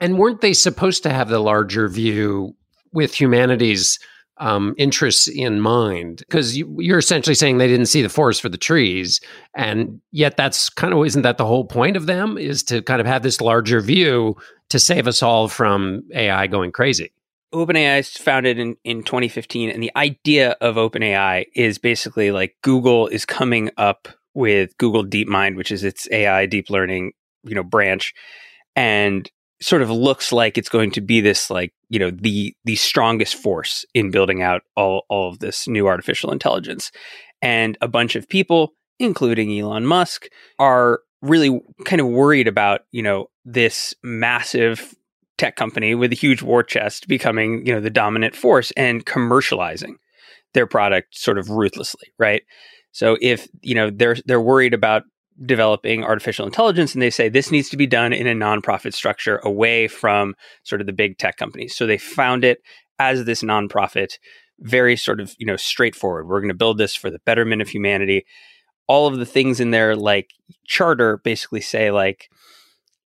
[0.00, 2.54] and weren't they supposed to have the larger view
[2.92, 3.98] with humanity's
[4.36, 6.18] um, interests in mind?
[6.18, 9.20] Because you, you're essentially saying they didn't see the forest for the trees,
[9.56, 13.00] and yet that's kind of isn't that the whole point of them is to kind
[13.00, 14.36] of have this larger view
[14.68, 17.10] to save us all from AI going crazy.
[17.54, 23.06] OpenAI is founded in, in 2015, and the idea of OpenAI is basically like Google
[23.08, 27.12] is coming up with Google DeepMind, which is its AI deep learning,
[27.44, 28.14] you know, branch,
[28.76, 29.30] and
[29.60, 33.34] sort of looks like it's going to be this like you know the the strongest
[33.34, 36.92] force in building out all all of this new artificial intelligence,
[37.42, 43.02] and a bunch of people including Elon Musk, are really kind of worried about, you
[43.02, 44.94] know, this massive
[45.38, 49.94] tech company with a huge war chest becoming, you know, the dominant force and commercializing
[50.52, 52.42] their product sort of ruthlessly, right?
[52.92, 55.04] So if, you know, they're they're worried about
[55.44, 59.38] developing artificial intelligence and they say this needs to be done in a nonprofit structure
[59.44, 61.76] away from sort of the big tech companies.
[61.76, 62.58] So they found it
[62.98, 64.18] as this nonprofit,
[64.60, 66.26] very sort of, you know, straightforward.
[66.26, 68.26] We're going to build this for the betterment of humanity.
[68.88, 70.30] All of the things in there like
[70.66, 72.28] charter basically say like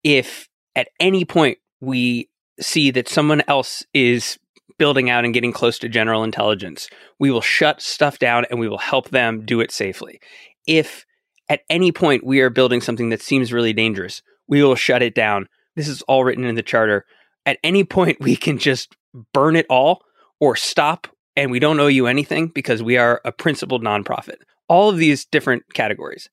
[0.03, 2.29] if at any point we
[2.61, 4.39] see that someone else is
[4.79, 8.69] building out and getting close to general intelligence, we will shut stuff down and we
[8.69, 10.21] will help them do it safely.
[10.67, 11.05] If
[11.49, 15.15] at any point we are building something that seems really dangerous, we will shut it
[15.15, 15.49] down.
[15.77, 17.05] This is all written in the charter.
[17.45, 18.97] At any point, we can just
[19.33, 20.03] burn it all
[20.41, 24.37] or stop, and we don't owe you anything because we are a principled nonprofit.
[24.69, 26.29] All of these different categories.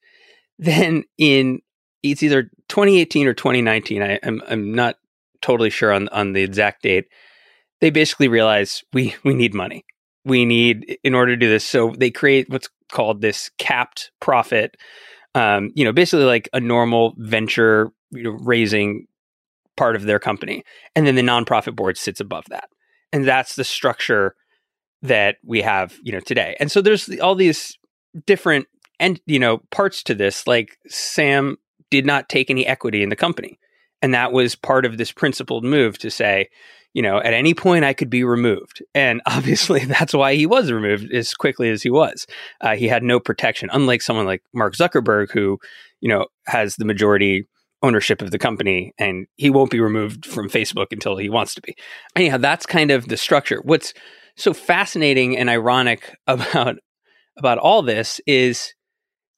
[0.60, 1.60] Then in
[2.02, 4.02] it's either 2018 or 2019.
[4.02, 4.98] I, am I'm, I'm not
[5.44, 7.06] totally sure on on the exact date.
[7.82, 9.86] They basically realize we we need money.
[10.26, 11.66] We need in order to do this.
[11.66, 14.78] So they create what's called this capped profit.
[15.36, 19.08] Um, you know, basically like a normal venture you know, raising
[19.76, 20.64] part of their company,
[20.96, 22.70] and then the nonprofit board sits above that,
[23.12, 24.36] and that's the structure
[25.02, 26.56] that we have you know today.
[26.60, 27.78] And so there's all these
[28.26, 28.68] different
[29.00, 30.48] and you know parts to this.
[30.48, 31.58] Like Sam
[31.90, 33.60] did not take any equity in the company,
[34.04, 36.50] and that was part of this principled move to say,
[36.94, 38.84] you know, at any point I could be removed.
[38.94, 42.28] And obviously that's why he was removed as quickly as he was.
[42.62, 45.58] Uh, he had no protection, unlike someone like Mark Zuckerberg, who,
[46.02, 47.48] you know, has the majority
[47.82, 51.62] ownership of the company and he won't be removed from Facebook until he wants to
[51.62, 51.76] be.
[52.16, 53.62] Anyhow, that's kind of the structure.
[53.64, 53.94] What's
[54.36, 56.78] so fascinating and ironic about
[57.36, 58.76] about all this is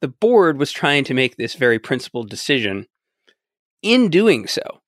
[0.01, 2.87] the board was trying to make this very principled decision.
[3.85, 4.81] In doing so,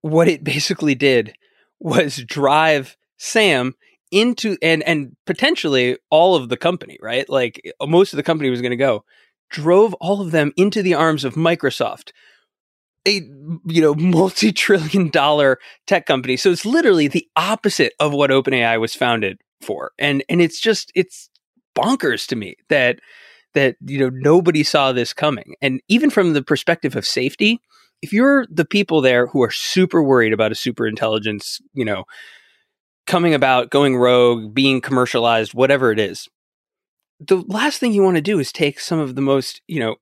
[0.00, 1.34] what it basically did
[1.80, 3.74] was drive Sam
[4.12, 7.28] into and and potentially all of the company, right?
[7.28, 9.04] Like eh, most of the company was going to go,
[9.50, 12.12] drove all of them into the arms of Microsoft,
[13.08, 13.22] a
[13.66, 16.36] you know multi-trillion dollar tech company.
[16.36, 19.90] So it's literally the opposite of what OpenAI was founded for.
[19.98, 21.28] And and it's just it's
[21.76, 23.00] bonkers to me that
[23.54, 25.56] that you know nobody saw this coming.
[25.60, 27.60] And even from the perspective of safety,
[28.04, 32.04] if you're the people there who are super worried about a super intelligence, you know,
[33.06, 36.28] coming about, going rogue, being commercialized, whatever it is,
[37.18, 39.96] the last thing you want to do is take some of the most, you know,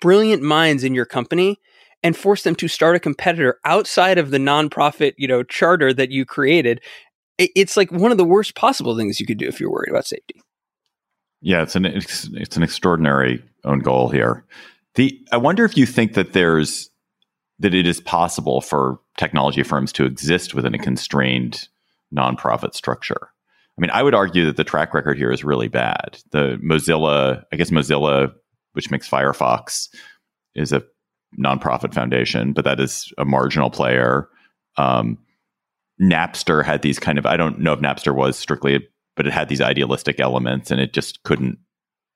[0.00, 1.58] brilliant minds in your company
[2.04, 6.12] and force them to start a competitor outside of the nonprofit, you know, charter that
[6.12, 6.80] you created.
[7.38, 10.06] It's like one of the worst possible things you could do if you're worried about
[10.06, 10.40] safety.
[11.40, 14.44] Yeah, it's an it's, it's an extraordinary own goal here.
[14.94, 16.88] The I wonder if you think that there's
[17.58, 21.68] that it is possible for technology firms to exist within a constrained
[22.14, 23.28] nonprofit structure.
[23.78, 26.18] I mean, I would argue that the track record here is really bad.
[26.30, 28.32] The Mozilla, I guess Mozilla,
[28.72, 29.88] which makes Firefox,
[30.54, 30.82] is a
[31.38, 34.28] nonprofit foundation, but that is a marginal player.
[34.76, 35.18] Um,
[36.00, 38.86] Napster had these kind of, I don't know if Napster was strictly,
[39.16, 41.58] but it had these idealistic elements and it just couldn't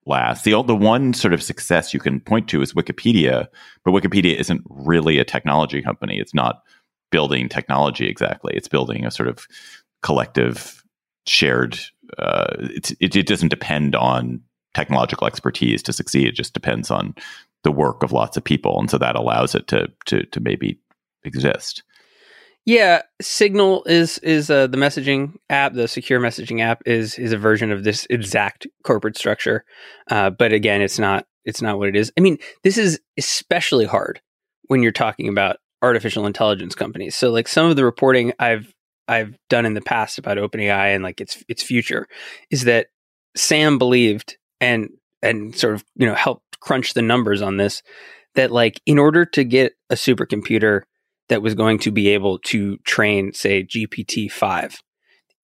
[0.07, 0.45] last.
[0.45, 3.47] The the one sort of success you can point to is Wikipedia,
[3.85, 6.19] but Wikipedia isn't really a technology company.
[6.19, 6.63] It's not
[7.11, 8.53] building technology exactly.
[8.57, 9.47] It's building a sort of
[10.03, 10.83] collective
[11.27, 11.79] shared.
[12.19, 14.41] Uh, it, it doesn't depend on
[14.75, 16.29] technological expertise to succeed.
[16.29, 17.15] It just depends on
[17.65, 20.79] the work of lots of people, and so that allows it to to to maybe
[21.25, 21.83] exist.
[22.67, 25.75] Yeah, Signal is is uh, the messaging app.
[25.75, 29.65] The secure messaging app is is a version of this exact corporate structure.
[30.11, 32.13] Uh, but again, it's not it's not what it is.
[32.19, 34.21] I mean, this is especially hard
[34.65, 37.15] when you're talking about artificial intelligence companies.
[37.15, 38.75] So, like some of the reporting I've
[39.07, 42.09] I've done in the past about OpenAI and like its its future
[42.51, 42.89] is that
[43.37, 44.89] Sam believed and
[45.23, 47.81] and sort of you know helped crunch the numbers on this
[48.35, 50.83] that like in order to get a supercomputer
[51.29, 54.83] that was going to be able to train, say, GPT 5,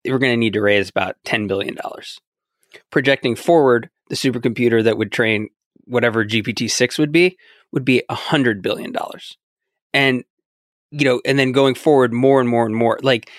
[0.04, 1.78] they were going to need to raise about $10 billion.
[2.92, 5.50] Projecting forward, the supercomputer that would train
[5.86, 7.38] whatever GPT 6 would be
[7.72, 8.94] would be $100 billion.
[9.94, 10.24] And,
[10.92, 13.00] you know, and then going forward more and more and more.
[13.02, 13.30] Like,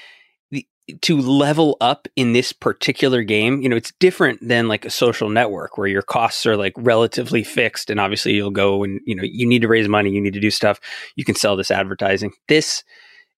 [1.01, 5.30] to level up in this particular game, you know, it's different than like a social
[5.30, 9.22] network where your costs are like relatively fixed and obviously you'll go and, you know,
[9.24, 10.80] you need to raise money, you need to do stuff,
[11.16, 12.32] you can sell this advertising.
[12.49, 12.85] This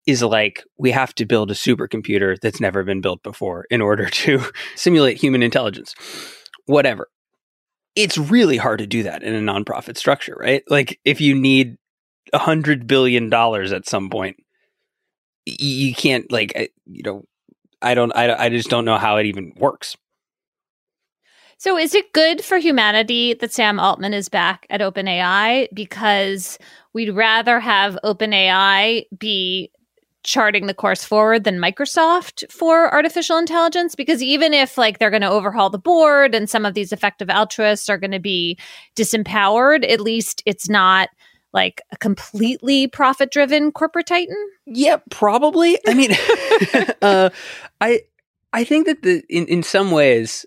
[0.07, 4.07] is like we have to build a supercomputer that's never been built before in order
[4.11, 4.43] to
[4.75, 5.95] simulate human intelligence.
[6.67, 7.09] Whatever.
[7.95, 10.65] it's really hard to do that in a nonprofit structure, right?
[10.69, 11.77] Like if you need
[12.33, 14.37] a hundred billion dollars at some point,
[15.47, 17.25] you can't like you know.
[17.87, 18.13] I don't.
[18.17, 19.97] I, I just don't know how it even works.
[21.59, 25.69] So, is it good for humanity that Sam Altman is back at OpenAI?
[25.73, 26.59] Because
[26.93, 29.71] we'd rather have OpenAI be
[30.23, 35.23] charting the course forward than Microsoft for artificial intelligence because even if like they're going
[35.23, 38.59] to overhaul the board and some of these effective altruists are going to be
[38.97, 41.11] disempowered, at least it's not
[41.57, 44.37] like a completely profit driven corporate titan.
[44.67, 45.79] Yeah, probably.
[45.89, 46.13] I mean,
[47.03, 47.31] uh,
[47.81, 48.03] I
[48.53, 50.47] I think that the in in some ways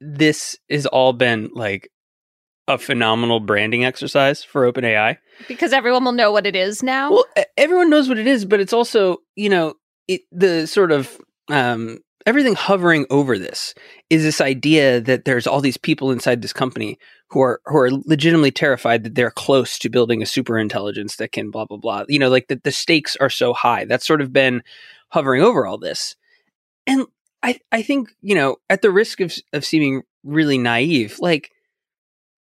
[0.00, 1.90] this has all been like
[2.66, 5.16] a phenomenal branding exercise for OpenAI
[5.48, 7.12] because everyone will know what it is now.
[7.12, 7.24] Well,
[7.56, 9.74] everyone knows what it is, but it's also you know
[10.08, 13.74] it, the sort of um, everything hovering over this
[14.10, 16.98] is this idea that there's all these people inside this company
[17.30, 21.32] who are who are legitimately terrified that they're close to building a super intelligence that
[21.32, 22.04] can blah blah blah.
[22.08, 23.84] You know, like that the stakes are so high.
[23.84, 24.62] That's sort of been
[25.08, 26.16] hovering over all this,
[26.86, 27.06] and
[27.42, 31.50] I I think you know at the risk of of seeming really naive, like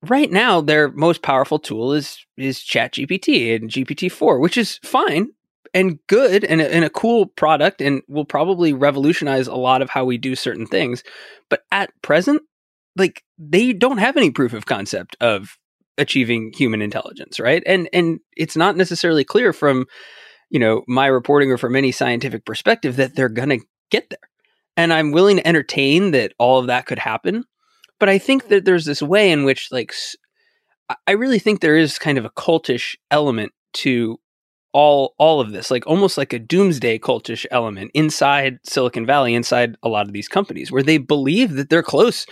[0.03, 5.31] right now their most powerful tool is is and GPT four, which is fine
[5.75, 9.91] and good and a, and a cool product and will probably revolutionize a lot of
[9.91, 11.03] how we do certain things.
[11.51, 12.43] But at present,
[12.97, 15.57] like they don't have any proof of concept of
[15.99, 17.63] achieving human intelligence, right?
[17.67, 19.87] And and it's not necessarily clear from
[20.51, 24.19] you know my reporting or from any scientific perspective that they're going to get there.
[24.77, 27.45] And I'm willing to entertain that all of that could happen
[27.99, 29.95] but I think that there's this way in which, like,
[31.07, 34.19] I really think there is kind of a cultish element to
[34.77, 39.75] all all of this, like almost like a doomsday cultish element inside Silicon Valley, inside
[39.83, 42.27] a lot of these companies, where they believe that they're close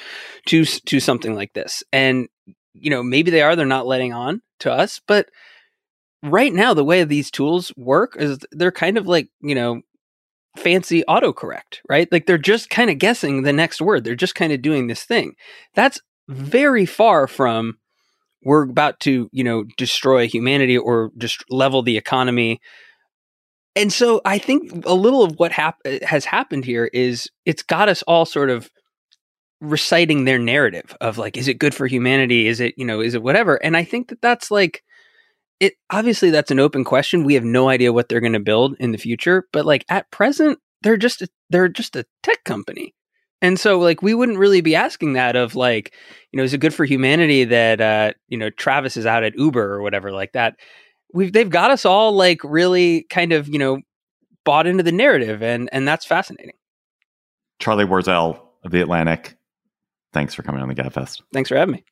[0.48, 2.28] to to something like this, and
[2.74, 5.30] you know maybe they are, they're not letting on to us, but
[6.22, 9.80] right now the way these tools work is they're kind of like you know
[10.58, 12.12] fancy autocorrect, right?
[12.12, 14.04] Like they're just kind of guessing the next word.
[14.04, 15.34] They're just kind of doing this thing.
[15.74, 17.78] That's very far from
[18.44, 22.60] we're about to, you know, destroy humanity or just level the economy.
[23.76, 27.88] And so I think a little of what hap- has happened here is it's got
[27.88, 28.70] us all sort of
[29.60, 33.14] reciting their narrative of like is it good for humanity is it you know is
[33.14, 34.82] it whatever and i think that that's like
[35.60, 37.24] it obviously that's an open question.
[37.24, 40.10] We have no idea what they're going to build in the future, but like at
[40.10, 42.94] present, they're just a, they're just a tech company.
[43.44, 45.92] And so like we wouldn't really be asking that of like,
[46.32, 49.36] you know, is it good for humanity that uh, you know, Travis is out at
[49.36, 50.56] Uber or whatever like that.
[51.12, 53.82] We've they've got us all like really kind of, you know,
[54.46, 56.54] bought into the narrative and and that's fascinating.
[57.58, 59.36] Charlie Warzel of the Atlantic.
[60.14, 61.20] Thanks for coming on the Gabfest.
[61.34, 61.84] Thanks for having me.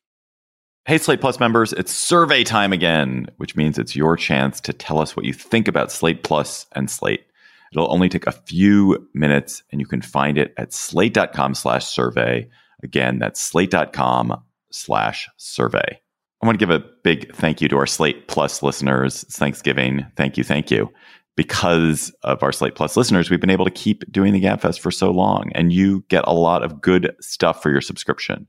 [0.85, 4.97] Hey, Slate Plus members, it's survey time again, which means it's your chance to tell
[4.97, 7.25] us what you think about Slate Plus and Slate.
[7.73, 12.47] It'll only take a few minutes and you can find it at slate.com slash survey.
[12.83, 15.99] Again, that's slate.com slash survey.
[16.41, 19.23] I want to give a big thank you to our Slate Plus listeners.
[19.23, 20.05] It's Thanksgiving.
[20.17, 20.43] Thank you.
[20.43, 20.91] Thank you.
[21.37, 24.91] Because of our Slate Plus listeners, we've been able to keep doing the GabFest for
[24.91, 28.45] so long, and you get a lot of good stuff for your subscription.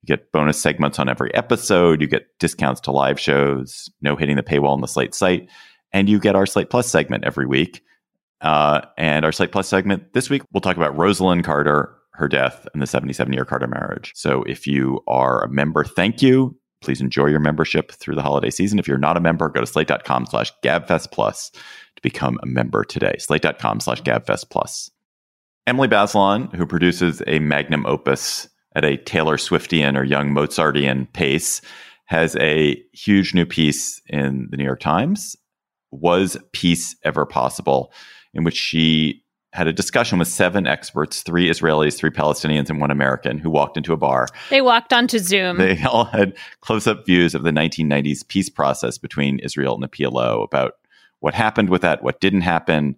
[0.00, 2.00] You get bonus segments on every episode.
[2.00, 5.50] You get discounts to live shows, no hitting the paywall on the Slate site.
[5.92, 7.82] And you get our Slate Plus segment every week.
[8.44, 12.68] Uh, and our Slate Plus segment this week, we'll talk about Rosalynn Carter, her death,
[12.74, 14.12] and the 77 year Carter marriage.
[14.14, 16.56] So if you are a member, thank you.
[16.82, 18.78] Please enjoy your membership through the holiday season.
[18.78, 22.84] If you're not a member, go to slate.com slash gabfest plus to become a member
[22.84, 23.16] today.
[23.18, 24.90] Slate.com slash gabfest plus.
[25.66, 31.62] Emily Bazelon, who produces a magnum opus at a Taylor Swiftian or young Mozartian pace,
[32.04, 35.36] has a huge new piece in the New York Times.
[35.90, 37.90] Was peace ever possible?
[38.34, 39.22] In which she
[39.52, 43.76] had a discussion with seven experts three Israelis, three Palestinians, and one American who walked
[43.76, 44.26] into a bar.
[44.50, 45.58] They walked onto Zoom.
[45.58, 49.88] They all had close up views of the 1990s peace process between Israel and the
[49.88, 50.74] PLO about
[51.20, 52.96] what happened with that, what didn't happen.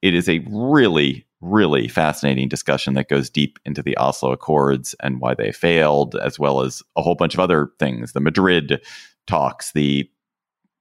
[0.00, 5.20] It is a really really fascinating discussion that goes deep into the Oslo Accords and
[5.20, 8.82] why they failed, as well as a whole bunch of other things the Madrid
[9.26, 10.08] talks, the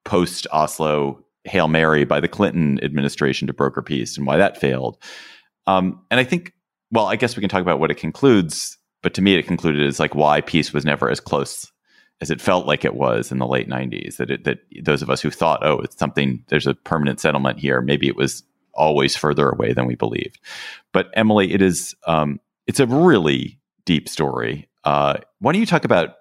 [0.06, 4.98] post Oslo Hail Mary by the Clinton administration to broker peace and why that failed.
[5.68, 6.54] Um, and I think,
[6.92, 9.86] well, I guess we can talk about what it concludes, but to me, it concluded
[9.86, 11.72] as like why peace was never as close
[12.22, 15.10] as it felt like it was in the late 90s that it, that those of
[15.10, 18.44] us who thought oh it's something there's a permanent settlement here maybe it was
[18.80, 20.40] always further away than we believed.
[20.94, 24.70] But Emily, it is um, it's a really deep story.
[24.84, 26.16] Uh, why don't you talk about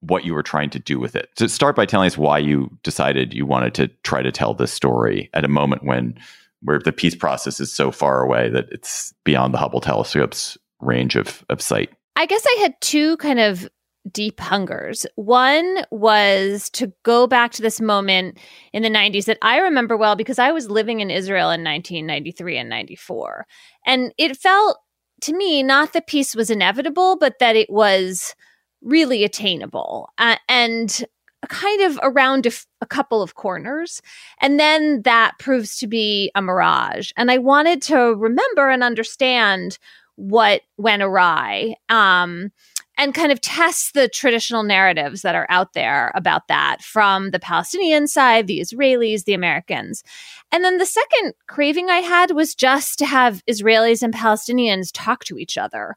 [0.00, 1.30] what you were trying to do with it.
[1.38, 4.72] So start by telling us why you decided you wanted to try to tell this
[4.72, 6.18] story at a moment when
[6.62, 11.14] where the peace process is so far away that it's beyond the Hubble telescope's range
[11.16, 11.90] of, of sight.
[12.16, 13.68] I guess I had two kind of
[14.10, 15.06] deep hungers.
[15.16, 18.38] One was to go back to this moment
[18.72, 22.58] in the 90s that I remember well because I was living in Israel in 1993
[22.58, 23.46] and 94.
[23.84, 24.78] And it felt
[25.22, 28.34] to me not that peace was inevitable, but that it was
[28.82, 31.04] really attainable uh, and
[31.48, 34.02] kind of around a, f- a couple of corners.
[34.40, 37.10] And then that proves to be a mirage.
[37.16, 39.78] And I wanted to remember and understand
[40.16, 41.76] what went awry.
[41.88, 42.52] Um,
[42.98, 47.38] and kind of test the traditional narratives that are out there about that from the
[47.38, 50.02] Palestinian side, the Israelis, the Americans.
[50.50, 55.24] And then the second craving I had was just to have Israelis and Palestinians talk
[55.24, 55.96] to each other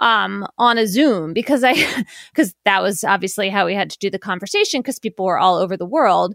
[0.00, 1.74] um, on a Zoom because I,
[2.32, 5.56] because that was obviously how we had to do the conversation because people were all
[5.56, 6.34] over the world.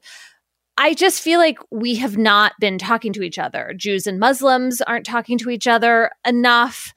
[0.78, 3.74] I just feel like we have not been talking to each other.
[3.78, 6.94] Jews and Muslims aren't talking to each other enough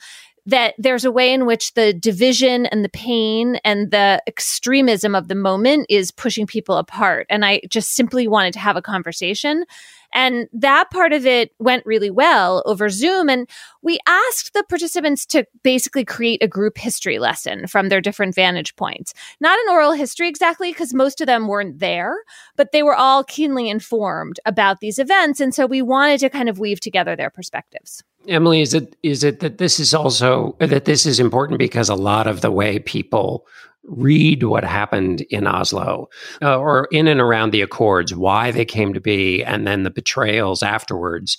[0.46, 5.28] that there's a way in which the division and the pain and the extremism of
[5.28, 7.26] the moment is pushing people apart.
[7.28, 9.64] And I just simply wanted to have a conversation.
[10.12, 13.28] And that part of it went really well over Zoom.
[13.28, 13.48] And
[13.82, 18.74] we asked the participants to basically create a group history lesson from their different vantage
[18.76, 19.12] points.
[19.40, 22.16] Not an oral history exactly, because most of them weren't there,
[22.56, 25.40] but they were all keenly informed about these events.
[25.40, 28.02] And so we wanted to kind of weave together their perspectives.
[28.26, 31.94] Emily, is it is it that this is also that this is important because a
[31.94, 33.46] lot of the way people
[33.88, 36.08] read what happened in Oslo
[36.42, 39.90] uh, or in and around the Accords, why they came to be, and then the
[39.90, 41.38] betrayals afterwards,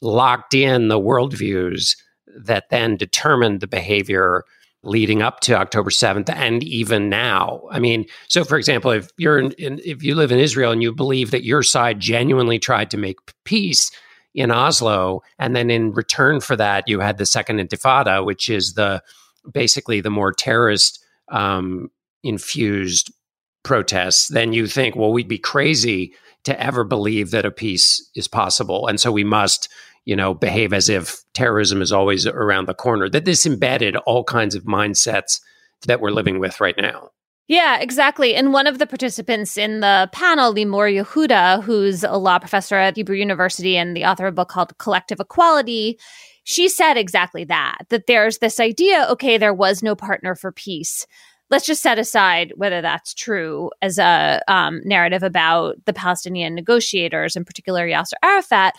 [0.00, 1.96] locked in the worldviews
[2.36, 4.44] that then determined the behavior
[4.84, 7.62] leading up to October 7th and even now.
[7.70, 10.82] I mean, so for example, if you're in, in, if you live in Israel and
[10.82, 13.90] you believe that your side genuinely tried to make peace
[14.34, 18.74] in Oslo and then in return for that you had the second intifada, which is
[18.74, 19.02] the
[19.52, 21.01] basically the more terrorist
[21.32, 21.90] um,
[22.22, 23.12] infused
[23.64, 26.14] protests, then you think, well, we'd be crazy
[26.44, 28.86] to ever believe that a peace is possible.
[28.86, 29.68] And so we must,
[30.04, 33.08] you know, behave as if terrorism is always around the corner.
[33.08, 35.40] That this embedded all kinds of mindsets
[35.86, 37.10] that we're living with right now.
[37.48, 38.34] Yeah, exactly.
[38.34, 42.96] And one of the participants in the panel, Limor Yehuda, who's a law professor at
[42.96, 45.98] Hebrew University and the author of a book called Collective Equality,
[46.44, 51.06] she said exactly that that there's this idea okay there was no partner for peace.
[51.50, 57.36] Let's just set aside whether that's true as a um, narrative about the palestinian negotiators
[57.36, 58.74] in particular yasser arafat.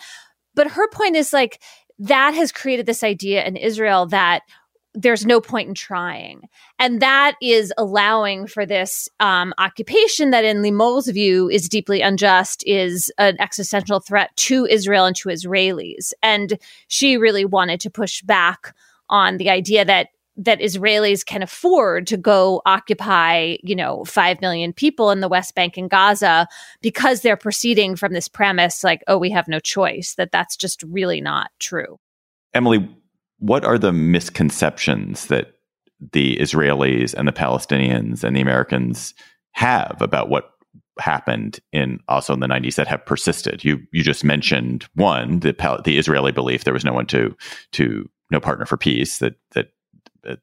[0.54, 1.60] But her point is like
[1.98, 4.42] that has created this idea in israel that
[4.94, 6.48] there's no point in trying.
[6.78, 12.62] And that is allowing for this um, occupation that, in Limor's view, is deeply unjust,
[12.66, 16.12] is an existential threat to Israel and to Israelis.
[16.22, 18.74] And she really wanted to push back
[19.08, 24.72] on the idea that that Israelis can afford to go occupy, you know, 5 million
[24.72, 26.48] people in the West Bank and Gaza
[26.82, 30.82] because they're proceeding from this premise like, oh, we have no choice, that that's just
[30.82, 32.00] really not true.
[32.52, 32.88] Emily,
[33.38, 35.52] what are the misconceptions that
[36.12, 39.14] the Israelis and the Palestinians and the Americans
[39.52, 40.50] have about what
[40.98, 45.52] happened in Oslo in the 90s that have persisted you you just mentioned one the
[45.84, 47.36] the Israeli belief there was no one to
[47.72, 49.70] to no partner for peace that that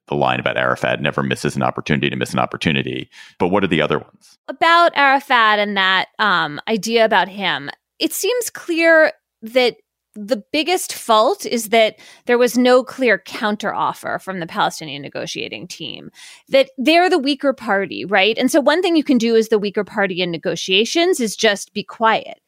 [0.08, 3.10] the line about Arafat never misses an opportunity to miss an opportunity.
[3.40, 4.38] But what are the other ones?
[4.48, 7.70] About Arafat and that um, idea about him,
[8.00, 9.12] it seems clear
[9.42, 9.78] that
[10.14, 16.12] the biggest fault is that there was no clear counteroffer from the Palestinian negotiating team.
[16.50, 18.38] That they're the weaker party, right?
[18.38, 21.74] And so one thing you can do as the weaker party in negotiations is just
[21.74, 22.42] be quiet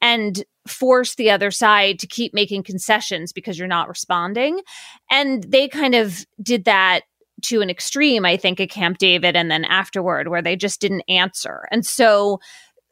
[0.00, 4.60] and force the other side to keep making concessions because you're not responding.
[5.10, 7.02] And they kind of did that
[7.42, 11.04] to an extreme, I think, at Camp David and then afterward, where they just didn't
[11.08, 11.66] answer.
[11.70, 12.40] And so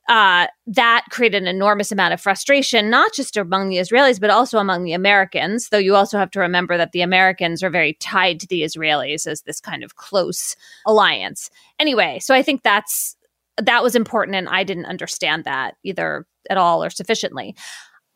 [0.09, 4.59] uh, that created an enormous amount of frustration, not just among the Israelis, but also
[4.59, 5.68] among the Americans.
[5.68, 9.26] Though you also have to remember that the Americans are very tied to the Israelis
[9.26, 10.56] as this kind of close
[10.86, 11.50] alliance.
[11.78, 13.16] Anyway, so I think that's
[13.59, 17.54] that was important, and I didn't understand that either at all or sufficiently.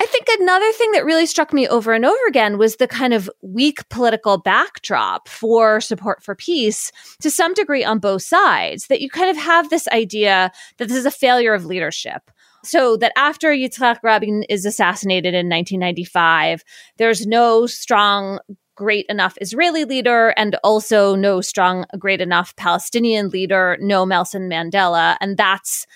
[0.00, 3.14] I think another thing that really struck me over and over again was the kind
[3.14, 6.90] of weak political backdrop for support for peace
[7.20, 10.96] to some degree on both sides, that you kind of have this idea that this
[10.96, 12.30] is a failure of leadership.
[12.64, 16.62] So that after Yitzhak Rabin is assassinated in 1995,
[16.96, 18.38] there's no strong
[18.74, 25.16] great enough Israeli leader and also no strong, great enough Palestinian leader, no Nelson Mandela.
[25.20, 25.86] And that's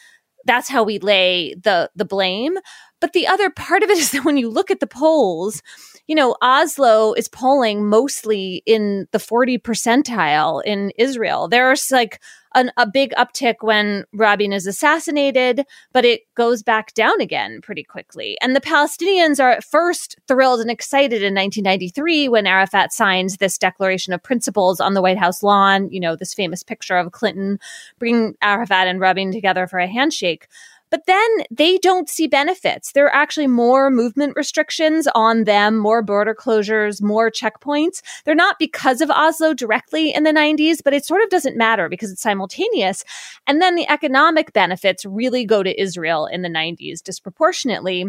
[0.44, 2.57] that's how we lay the the blame.
[3.01, 5.62] But the other part of it is that when you look at the polls,
[6.07, 11.49] you know, Oslo is polling mostly in the 40 percentile in Israel.
[11.49, 12.20] There's like
[12.55, 17.82] an, a big uptick when Rabin is assassinated, but it goes back down again pretty
[17.82, 18.38] quickly.
[18.40, 23.59] And the Palestinians are at first thrilled and excited in 1993 when Arafat signs this
[23.59, 27.59] declaration of principles on the White House lawn, you know, this famous picture of Clinton
[27.99, 30.47] bringing Arafat and Rabin together for a handshake.
[30.91, 32.93] But then they don't see benefits.
[32.93, 38.03] There are actually more movement restrictions on them, more border closures, more checkpoints.
[38.24, 41.89] They're not because of Oslo directly in the 90s, but it sort of doesn't matter
[41.89, 43.05] because it's simultaneous.
[43.47, 48.07] And then the economic benefits really go to Israel in the 90s disproportionately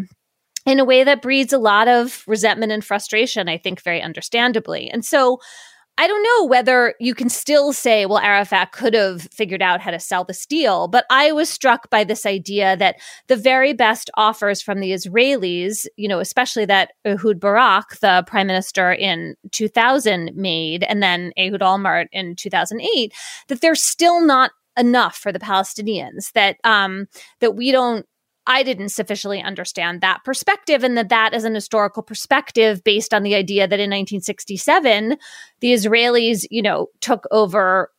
[0.66, 4.90] in a way that breeds a lot of resentment and frustration, I think, very understandably.
[4.90, 5.40] And so
[6.00, 9.90] I don't know whether you can still say, well, Arafat could have figured out how
[9.90, 14.08] to sell the steel, but I was struck by this idea that the very best
[14.14, 20.30] offers from the Israelis, you know, especially that Ehud Barak, the prime minister in 2000
[20.36, 23.12] made, and then Ehud Olmert in 2008,
[23.48, 27.08] that they're still not enough for the Palestinians, that, um,
[27.40, 28.06] that we don't
[28.48, 33.22] I didn't sufficiently understand that perspective, and that that is an historical perspective based on
[33.22, 35.18] the idea that in 1967,
[35.60, 37.92] the Israelis, you know, took over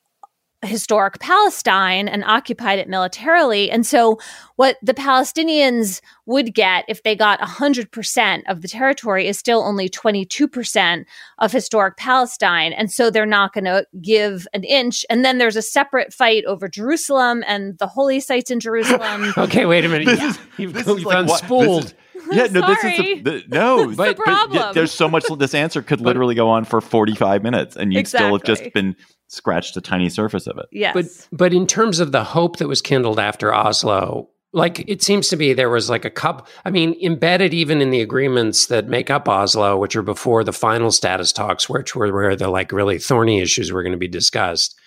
[0.67, 3.71] historic Palestine and occupied it militarily.
[3.71, 4.19] And so,
[4.57, 9.87] what the Palestinians would get if they got 100% of the territory is still only
[9.87, 11.05] 22%
[11.37, 12.73] of historic Palestine.
[12.73, 15.05] And so, they're not going to give an inch.
[15.09, 19.33] And then there's a separate fight over Jerusalem and the holy sites in Jerusalem.
[19.37, 20.07] okay, wait a minute.
[20.07, 21.93] This is, you've, this you've like unspooled.
[22.31, 25.25] yeah, no, this is a, the, no, but, the but yeah, there's so much.
[25.37, 28.25] This answer could literally go on for 45 minutes, and you'd exactly.
[28.25, 28.95] still have just been
[29.27, 30.65] scratched a tiny surface of it.
[30.71, 30.93] Yes.
[30.93, 35.27] But but in terms of the hope that was kindled after Oslo, like it seems
[35.29, 38.87] to be there was like a cup I mean, embedded even in the agreements that
[38.87, 42.71] make up Oslo, which are before the final status talks, which were where the like
[42.71, 44.79] really thorny issues were going to be discussed.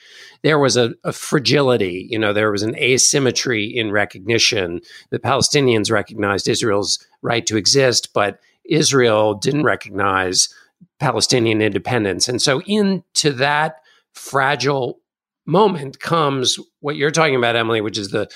[0.42, 4.80] There was a, a fragility, you know, there was an asymmetry in recognition.
[5.10, 10.52] The Palestinians recognized Israel's right to exist, but Israel didn't recognize
[10.98, 12.28] Palestinian independence.
[12.28, 13.82] And so into that
[14.12, 15.00] fragile
[15.46, 18.28] moment comes what you're talking about, Emily, which is the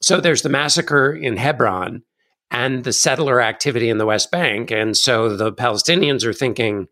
[0.00, 2.02] so there's the massacre in Hebron
[2.50, 4.70] and the settler activity in the West Bank.
[4.70, 6.88] And so the Palestinians are thinking,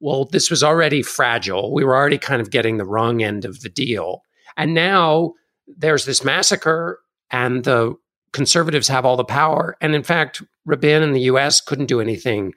[0.00, 1.72] well, this was already fragile.
[1.72, 4.22] We were already kind of getting the wrong end of the deal.
[4.56, 5.34] And now
[5.66, 7.94] there's this massacre, and the
[8.32, 9.76] conservatives have all the power.
[9.80, 12.54] And in fact, Rabin in the US couldn't do anything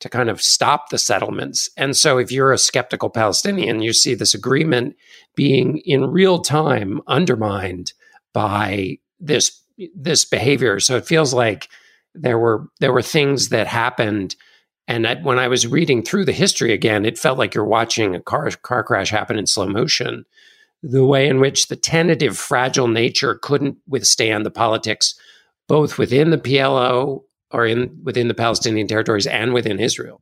[0.00, 1.68] to kind of stop the settlements.
[1.76, 4.96] And so, if you're a skeptical Palestinian, you see this agreement
[5.36, 7.92] being in real time undermined
[8.32, 9.62] by this
[9.94, 10.80] this behavior.
[10.80, 11.68] So it feels like
[12.14, 14.34] there were there were things that happened.
[14.92, 18.14] And I, when I was reading through the history again, it felt like you're watching
[18.14, 20.26] a car car crash happen in slow motion.
[20.82, 25.14] The way in which the tentative, fragile nature couldn't withstand the politics,
[25.66, 30.20] both within the PLO or in within the Palestinian territories and within Israel.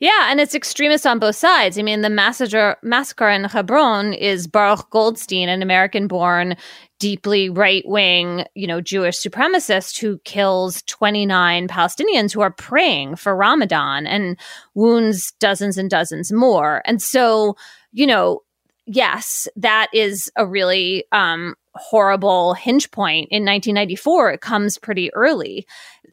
[0.00, 1.78] Yeah, and it's extremists on both sides.
[1.78, 6.56] I mean, the massacre massacre in Hebron is Baruch Goldstein, an American-born,
[7.00, 14.06] deeply right-wing, you know, Jewish supremacist who kills 29 Palestinians who are praying for Ramadan
[14.06, 14.38] and
[14.74, 16.82] wounds dozens and dozens more.
[16.84, 17.56] And so,
[17.90, 18.42] you know,
[18.86, 24.32] yes, that is a really um, horrible hinge point in 1994.
[24.32, 25.66] It comes pretty early.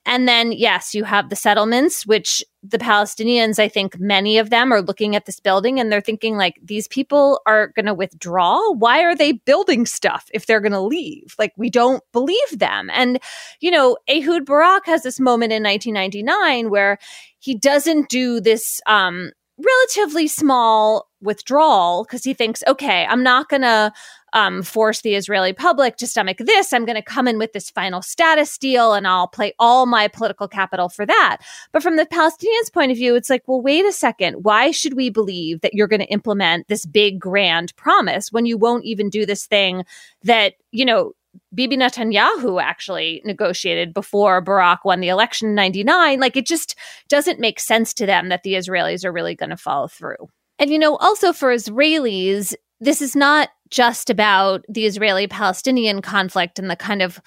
[0.05, 4.71] And then, yes, you have the settlements, which the Palestinians, I think many of them
[4.71, 8.71] are looking at this building and they're thinking, like, these people are going to withdraw.
[8.71, 11.35] Why are they building stuff if they're going to leave?
[11.37, 12.89] Like, we don't believe them.
[12.93, 13.19] And,
[13.59, 16.97] you know, Ehud Barak has this moment in 1999 where
[17.39, 23.63] he doesn't do this um, relatively small withdrawal because he thinks, okay, I'm not going
[23.63, 23.91] to
[24.37, 26.71] um, force the Israeli public to stomach this.
[26.71, 30.07] I'm going to come in with this final status deal and I'll play all my
[30.07, 31.37] political capital for that.
[31.71, 34.43] But from the Palestinians' point of view, it's like, well, wait a second.
[34.43, 38.59] Why should we believe that you're going to implement this big, grand promise when you
[38.59, 39.83] won't even do this thing
[40.21, 41.13] that, you know,
[41.55, 46.19] Bibi Netanyahu actually negotiated before Barak won the election in 99.
[46.19, 46.75] Like it just
[47.09, 50.29] doesn't make sense to them that the Israelis are really going to follow through.
[50.59, 56.59] And, you know, also for Israelis, this is not just about the Israeli Palestinian conflict
[56.59, 57.19] and the kind of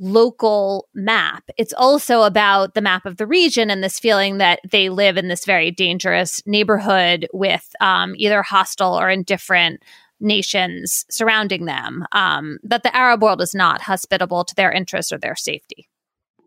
[0.00, 1.44] local map.
[1.56, 5.28] It's also about the map of the region and this feeling that they live in
[5.28, 9.82] this very dangerous neighborhood with um, either hostile or indifferent
[10.20, 12.04] nations surrounding them.
[12.12, 15.88] Um, that the Arab world is not hospitable to their interests or their safety.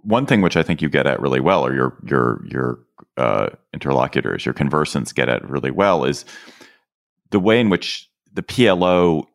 [0.02, 2.80] One thing which I think you get at really well, or your your your
[3.18, 6.24] uh, interlocutors, your conversants get at really well, is
[7.32, 9.26] the way in which the PLO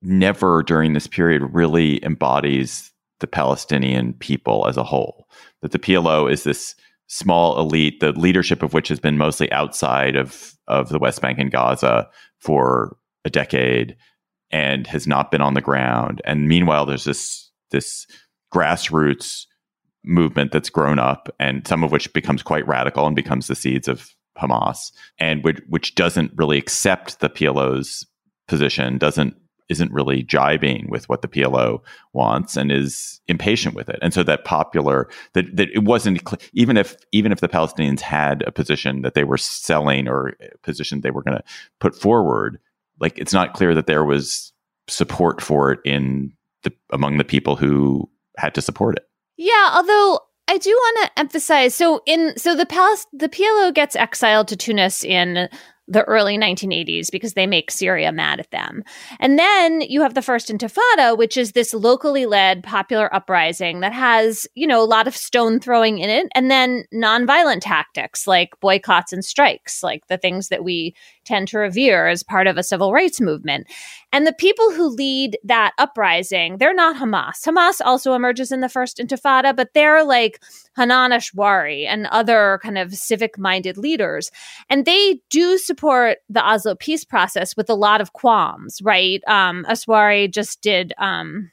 [0.00, 2.90] never during this period really embodies
[3.20, 5.28] the Palestinian people as a whole.
[5.60, 6.74] That the PLO is this
[7.08, 11.38] small elite, the leadership of which has been mostly outside of, of the West Bank
[11.38, 12.08] and Gaza
[12.40, 12.96] for
[13.26, 13.96] a decade
[14.50, 16.22] and has not been on the ground.
[16.24, 18.06] And meanwhile, there's this this
[18.54, 19.44] grassroots
[20.04, 23.88] movement that's grown up and some of which becomes quite radical and becomes the seeds
[23.88, 28.06] of Hamas and which, which doesn't really accept the PLO's
[28.46, 29.36] position, doesn't
[29.68, 31.80] isn't really jibing with what the PLO
[32.12, 33.98] wants and is impatient with it.
[34.00, 36.22] And so that popular that that it wasn't
[36.52, 40.58] even if even if the Palestinians had a position that they were selling or a
[40.62, 41.44] position they were going to
[41.80, 42.58] put forward,
[43.00, 44.52] like it's not clear that there was
[44.88, 46.32] support for it in
[46.62, 49.08] the among the people who had to support it.
[49.36, 53.96] Yeah, although I do want to emphasize so in so the Palest the PLO gets
[53.96, 55.48] exiled to Tunis in
[55.88, 58.82] the early 1980s because they make Syria mad at them.
[59.20, 63.92] And then you have the First Intifada, which is this locally led popular uprising that
[63.92, 68.50] has, you know, a lot of stone throwing in it, and then nonviolent tactics like
[68.60, 70.94] boycotts and strikes, like the things that we
[71.26, 73.66] tend to revere as part of a civil rights movement.
[74.12, 77.42] And the people who lead that uprising, they're not Hamas.
[77.44, 80.42] Hamas also emerges in the First Intifada, but they're like
[80.76, 84.30] Hanan Ashrawi and other kind of civic minded leaders.
[84.70, 89.22] And they do support the Oslo peace process with a lot of qualms, right?
[89.26, 91.50] Um, Ashwari just did um,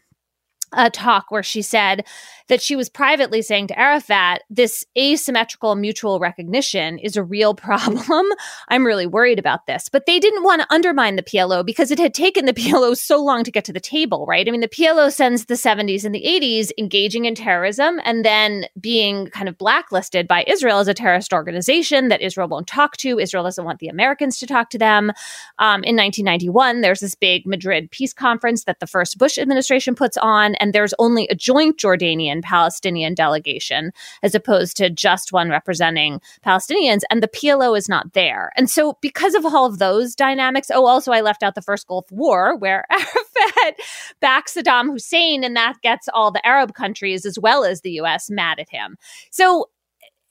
[0.75, 2.05] a talk where she said
[2.49, 8.25] that she was privately saying to Arafat, this asymmetrical mutual recognition is a real problem.
[8.69, 9.89] I'm really worried about this.
[9.89, 13.23] But they didn't want to undermine the PLO because it had taken the PLO so
[13.23, 14.47] long to get to the table, right?
[14.47, 18.65] I mean, the PLO sends the 70s and the 80s engaging in terrorism and then
[18.79, 23.19] being kind of blacklisted by Israel as a terrorist organization that Israel won't talk to.
[23.19, 25.11] Israel doesn't want the Americans to talk to them.
[25.59, 30.17] Um, in 1991, there's this big Madrid peace conference that the first Bush administration puts
[30.17, 33.91] on, and there's only a joint Jordanian Palestinian delegation
[34.23, 37.01] as opposed to just one representing Palestinians.
[37.09, 38.53] And the PLO is not there.
[38.55, 41.85] And so, because of all of those dynamics, oh, also, I left out the first
[41.85, 43.75] Gulf War where Arafat
[44.21, 48.29] backs Saddam Hussein, and that gets all the Arab countries as well as the US
[48.29, 48.95] mad at him.
[49.31, 49.67] So,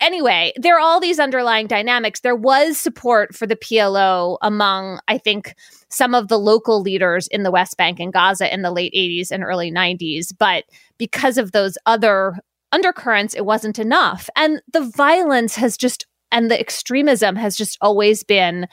[0.02, 2.20] anyway, there are all these underlying dynamics.
[2.20, 5.54] There was support for the PLO among, I think,
[5.88, 9.30] some of the local leaders in the West Bank and Gaza in the late 80s
[9.30, 10.32] and early 90s.
[10.36, 10.64] But
[10.98, 12.38] because of those other
[12.72, 14.28] undercurrents, it wasn't enough.
[14.36, 18.66] And the violence has just, and the extremism has just always been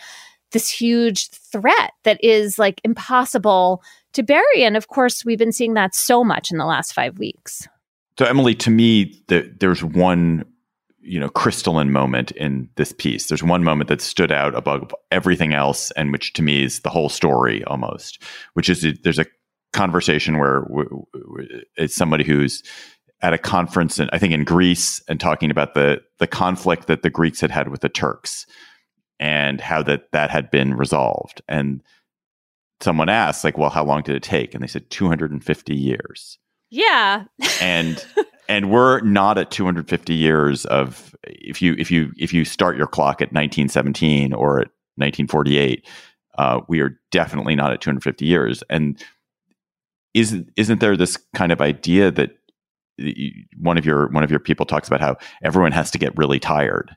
[0.52, 4.64] this huge threat that is like impossible to bury.
[4.64, 7.68] And of course, we've been seeing that so much in the last five weeks.
[8.18, 10.44] So, Emily, to me, the, there's one
[11.02, 13.28] you know crystalline moment in this piece.
[13.28, 16.90] There's one moment that stood out above everything else, and which to me is the
[16.90, 18.22] whole story almost.
[18.54, 19.26] Which is there's a
[19.74, 20.66] conversation where
[21.76, 22.64] it's somebody who's
[23.22, 27.02] at a conference, and I think in Greece, and talking about the the conflict that
[27.02, 28.46] the Greeks had had with the Turks,
[29.20, 31.42] and how that that had been resolved.
[31.48, 31.82] And
[32.82, 36.38] someone asked, like, "Well, how long did it take?" And they said 250 years.
[36.70, 37.26] Yeah.
[37.62, 38.06] and
[38.50, 42.88] and we're not at 250 years of if you if you if you start your
[42.88, 45.86] clock at 1917 or at 1948
[46.40, 48.64] uh, we are definitely not at 250 years.
[48.70, 49.04] And
[50.14, 52.32] isn't isn't there this kind of idea that
[53.58, 56.40] one of your one of your people talks about how everyone has to get really
[56.40, 56.96] tired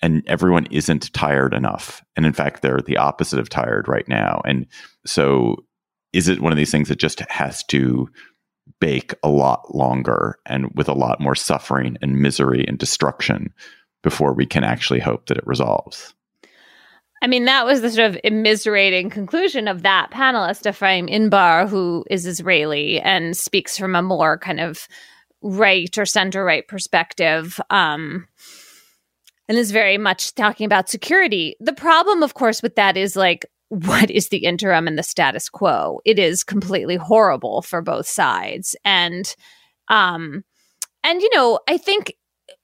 [0.00, 2.02] and everyone isn't tired enough?
[2.16, 4.40] And in fact they're the opposite of tired right now.
[4.46, 4.66] And
[5.04, 5.56] so
[6.14, 8.08] is it one of these things that just has to
[8.80, 13.52] bake a lot longer and with a lot more suffering and misery and destruction
[14.02, 16.14] before we can actually hope that it resolves.
[17.20, 22.04] I mean, that was the sort of immiserating conclusion of that panelist, Ephraim Inbar, who
[22.08, 24.86] is Israeli and speaks from a more kind of
[25.42, 27.60] right or center right perspective.
[27.70, 28.28] Um,
[29.48, 31.56] and is very much talking about security.
[31.58, 35.48] The problem, of course, with that is like what is the interim and the status
[35.48, 39.34] quo it is completely horrible for both sides and
[39.88, 40.44] um
[41.04, 42.14] and you know i think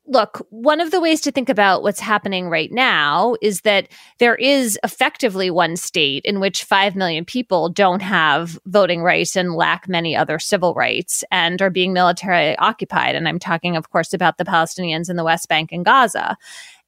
[0.07, 3.89] look, one of the ways to think about what's happening right now is that
[4.19, 9.55] there is effectively one state in which 5 million people don't have voting rights and
[9.55, 13.15] lack many other civil rights and are being militarily occupied.
[13.15, 16.37] And I'm talking, of course, about the Palestinians in the West Bank and Gaza.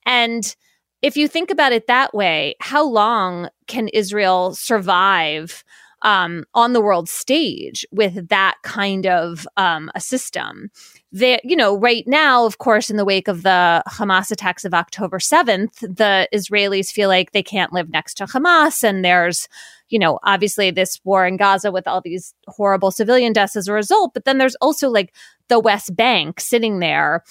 [0.04, 0.54] And
[1.02, 5.64] if you think about it that way, how long can Israel survive?
[6.02, 10.70] Um, on the world stage with that kind of um, a system
[11.10, 14.74] That you know, right now, of course, in the wake of the Hamas attacks of
[14.74, 18.84] October 7th, the Israelis feel like they can't live next to Hamas.
[18.84, 19.48] And there's,
[19.88, 23.72] you know, obviously this war in Gaza with all these horrible civilian deaths as a
[23.72, 24.12] result.
[24.12, 25.14] But then there's also like
[25.48, 27.24] the West Bank sitting there,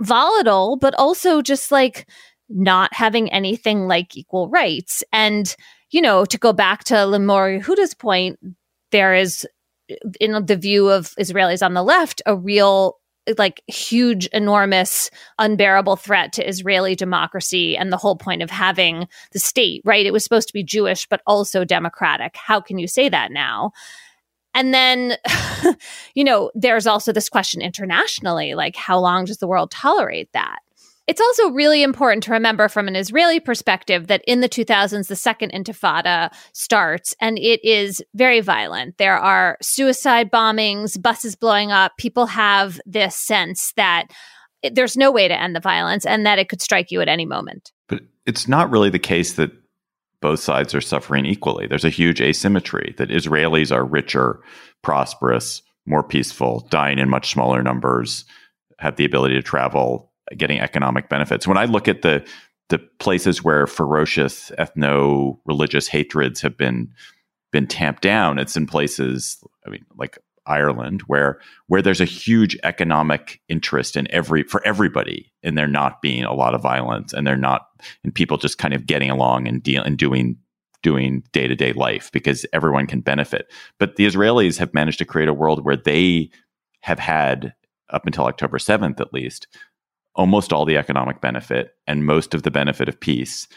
[0.00, 2.06] volatile, but also just like
[2.54, 5.02] not having anything like equal rights.
[5.12, 5.54] And,
[5.90, 8.38] you know, to go back to Limor Yehuda's point,
[8.90, 9.46] there is
[10.20, 12.98] in the view of Israelis on the left, a real
[13.38, 19.38] like huge, enormous, unbearable threat to Israeli democracy and the whole point of having the
[19.38, 20.06] state, right?
[20.06, 22.36] It was supposed to be Jewish, but also democratic.
[22.36, 23.72] How can you say that now?
[24.54, 25.16] And then,
[26.14, 30.58] you know, there's also this question internationally like, how long does the world tolerate that?
[31.08, 35.16] It's also really important to remember from an Israeli perspective that in the 2000s, the
[35.16, 38.98] second intifada starts and it is very violent.
[38.98, 41.92] There are suicide bombings, buses blowing up.
[41.98, 44.06] People have this sense that
[44.70, 47.26] there's no way to end the violence and that it could strike you at any
[47.26, 47.72] moment.
[47.88, 49.50] But it's not really the case that
[50.20, 51.66] both sides are suffering equally.
[51.66, 54.40] There's a huge asymmetry that Israelis are richer,
[54.82, 58.24] prosperous, more peaceful, dying in much smaller numbers,
[58.78, 61.46] have the ability to travel getting economic benefits.
[61.46, 62.26] When I look at the
[62.68, 66.92] the places where ferocious ethno religious hatreds have been
[67.50, 72.56] been tamped down, it's in places I mean like Ireland where where there's a huge
[72.64, 77.26] economic interest in every for everybody and there not being a lot of violence and
[77.26, 77.66] they're not
[78.04, 80.36] and people just kind of getting along and deal and doing
[80.82, 83.52] doing day-to-day life because everyone can benefit.
[83.78, 86.30] But the Israelis have managed to create a world where they
[86.80, 87.54] have had
[87.90, 89.46] up until October 7th at least
[90.14, 93.48] almost all the economic benefit and most of the benefit of peace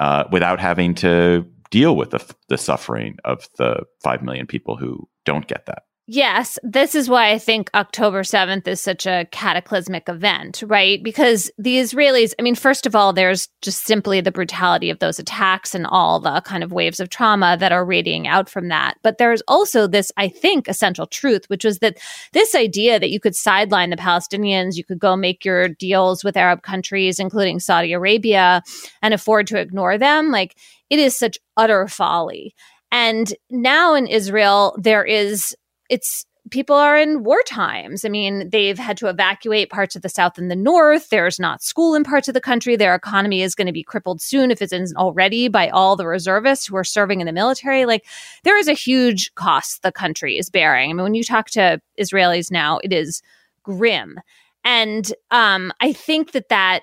[0.00, 5.08] uh, without having to deal with the, the suffering of the 5 million people who
[5.24, 5.82] don't get that.
[6.10, 11.02] Yes, this is why I think October 7th is such a cataclysmic event, right?
[11.02, 15.18] Because the Israelis, I mean, first of all, there's just simply the brutality of those
[15.18, 18.96] attacks and all the kind of waves of trauma that are radiating out from that.
[19.02, 21.98] But there's also this, I think, essential truth, which was that
[22.32, 26.38] this idea that you could sideline the Palestinians, you could go make your deals with
[26.38, 28.62] Arab countries, including Saudi Arabia,
[29.02, 30.56] and afford to ignore them, like
[30.88, 32.54] it is such utter folly.
[32.90, 35.54] And now in Israel, there is
[35.88, 38.04] it's people are in war times.
[38.04, 41.10] I mean, they've had to evacuate parts of the South and the North.
[41.10, 42.76] There's not school in parts of the country.
[42.76, 46.06] Their economy is going to be crippled soon if it isn't already by all the
[46.06, 47.84] reservists who are serving in the military.
[47.84, 48.06] Like,
[48.44, 50.90] there is a huge cost the country is bearing.
[50.90, 53.22] I mean, when you talk to Israelis now, it is
[53.62, 54.18] grim.
[54.64, 56.82] And um, I think that that,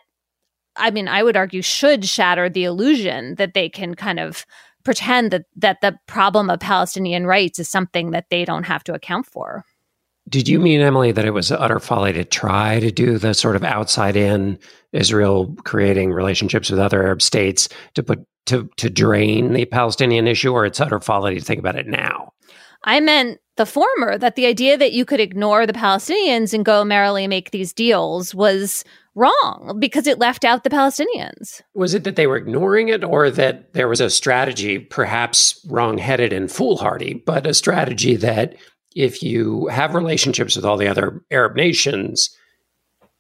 [0.76, 4.46] I mean, I would argue should shatter the illusion that they can kind of
[4.86, 8.94] pretend that that the problem of Palestinian rights is something that they don't have to
[8.94, 9.66] account for.
[10.28, 13.56] Did you mean, Emily, that it was utter folly to try to do the sort
[13.56, 14.58] of outside in
[14.92, 20.52] Israel creating relationships with other Arab states to put to to drain the Palestinian issue,
[20.52, 22.32] or it's utter folly to think about it now?
[22.84, 26.84] I meant the former, that the idea that you could ignore the Palestinians and go
[26.84, 28.84] merrily make these deals was
[29.16, 31.62] wrong because it left out the Palestinians.
[31.74, 36.34] Was it that they were ignoring it or that there was a strategy, perhaps wrong-headed
[36.34, 38.56] and foolhardy, but a strategy that
[38.96, 42.30] if you have relationships with all the other Arab nations,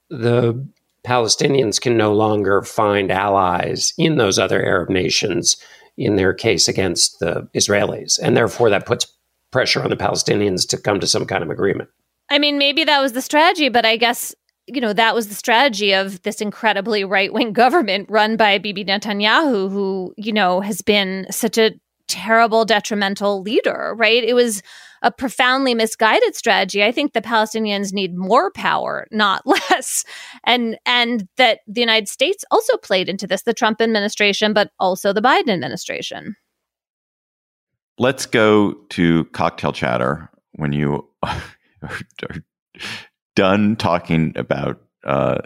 [0.09, 0.67] the
[1.05, 5.57] Palestinians can no longer find allies in those other Arab nations
[5.97, 8.19] in their case against the Israelis.
[8.21, 9.07] And therefore, that puts
[9.51, 11.89] pressure on the Palestinians to come to some kind of agreement.
[12.29, 14.33] I mean, maybe that was the strategy, but I guess
[14.67, 18.85] you know, that was the strategy of this incredibly right wing government run by Bibi
[18.85, 21.71] Netanyahu, who, you know, has been such a
[22.07, 24.23] terrible, detrimental leader, right?
[24.23, 24.61] It was
[25.01, 26.83] a profoundly misguided strategy.
[26.83, 30.03] I think the Palestinians need more power, not less.
[30.45, 35.13] And and that the United States also played into this, the Trump administration, but also
[35.13, 36.35] the Biden administration.
[37.97, 41.07] Let's go to cocktail chatter when you
[43.35, 45.37] done talking about uh,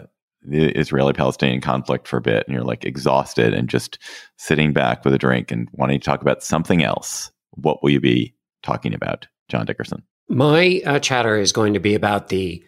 [0.42, 3.98] the Israeli Palestinian conflict for a bit and you're like exhausted and just
[4.36, 8.00] sitting back with a drink and wanting to talk about something else, what will you
[8.00, 10.02] be talking about, John Dickerson?
[10.28, 12.64] My uh, chatter is going to be about the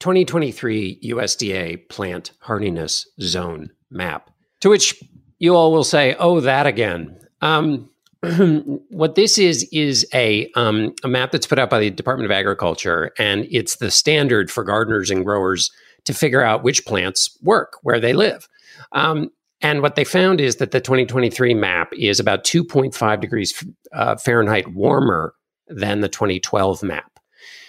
[0.00, 4.30] 2023 USDA plant hardiness zone map,
[4.60, 5.02] to which
[5.38, 7.18] you all will say, oh, that again.
[7.40, 7.88] Um,
[8.88, 12.32] what this is is a um, a map that's put out by the Department of
[12.32, 15.70] Agriculture, and it's the standard for gardeners and growers
[16.04, 18.48] to figure out which plants work where they live.
[18.92, 24.16] Um, and what they found is that the 2023 map is about 2.5 degrees uh,
[24.16, 25.34] Fahrenheit warmer
[25.68, 27.18] than the 2012 map.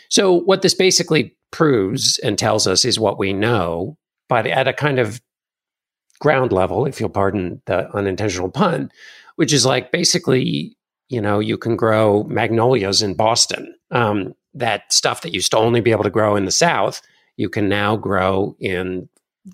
[0.10, 3.98] So what this basically proves and tells us is what we know,
[4.28, 5.20] but at a kind of
[6.20, 8.92] ground level, if you'll pardon the unintentional pun,
[9.40, 10.76] which is like basically,
[11.08, 13.74] you know, you can grow magnolias in Boston.
[13.90, 17.02] Um, that stuff that used to only be able to grow in the South,
[17.38, 19.08] you can now grow in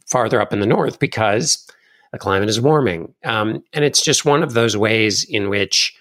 [0.07, 1.69] farther up in the North because
[2.11, 3.13] the climate is warming.
[3.25, 5.95] Um, and it's just one of those ways in which,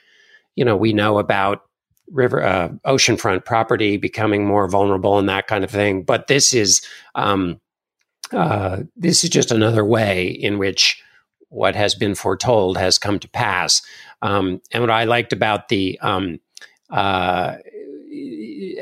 [0.57, 1.67] you know, we know about
[2.11, 6.05] river uh, oceanfront property becoming more vulnerable and that kind of thing.
[6.05, 6.81] But this is
[7.17, 7.61] um,
[8.33, 11.04] uh, this is just another way in which
[11.55, 13.81] what has been foretold has come to pass.
[14.23, 16.41] Um, and what I liked about the um,
[16.91, 17.57] uh,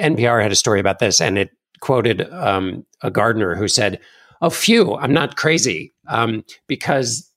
[0.00, 1.50] NPR had a story about this, and it
[1.80, 4.00] quoted um, a gardener who said,
[4.40, 7.28] "Oh, phew, I'm not crazy um, because."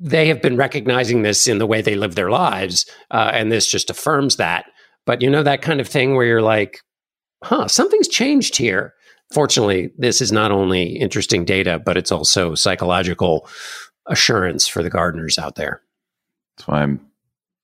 [0.00, 3.68] They have been recognizing this in the way they live their lives, uh, and this
[3.68, 4.66] just affirms that.
[5.06, 6.82] But you know that kind of thing where you're like,
[7.42, 8.94] huh, something's changed here.
[9.32, 13.48] Fortunately, this is not only interesting data, but it's also psychological
[14.08, 15.82] assurance for the gardeners out there.
[16.56, 17.00] That's why I'm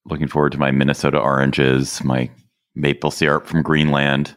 [0.06, 2.30] looking forward to my Minnesota oranges, my
[2.74, 4.36] maple syrup from Greenland.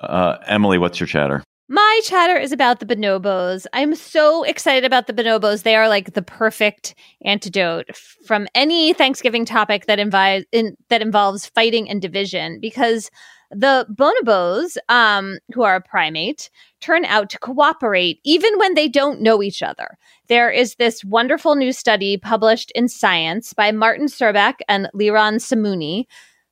[0.00, 1.42] Uh, Emily, what's your chatter?
[1.68, 3.66] My chatter is about the bonobos.
[3.72, 5.64] I'm so excited about the bonobos.
[5.64, 6.94] They are like the perfect
[7.24, 7.90] antidote
[8.24, 13.10] from any Thanksgiving topic that, invi- in, that involves fighting and division because
[13.50, 19.20] the bonobos, um, who are a primate, turn out to cooperate even when they don't
[19.20, 19.98] know each other.
[20.28, 26.06] There is this wonderful new study published in Science by Martin Surbeck and Liran Samuni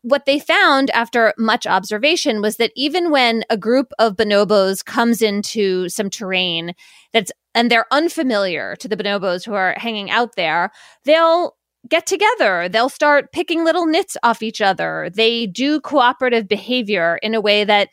[0.05, 5.23] what they found after much observation was that even when a group of bonobos comes
[5.23, 6.75] into some terrain
[7.15, 10.71] that's and they're unfamiliar to the bonobos who are hanging out there,
[11.05, 11.57] they'll
[11.89, 12.69] get together.
[12.69, 15.11] They'll start picking little nits off each other.
[15.15, 17.89] They do cooperative behavior in a way that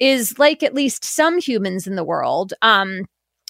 [0.00, 2.54] is like at least some humans in the world.
[2.62, 3.04] Um,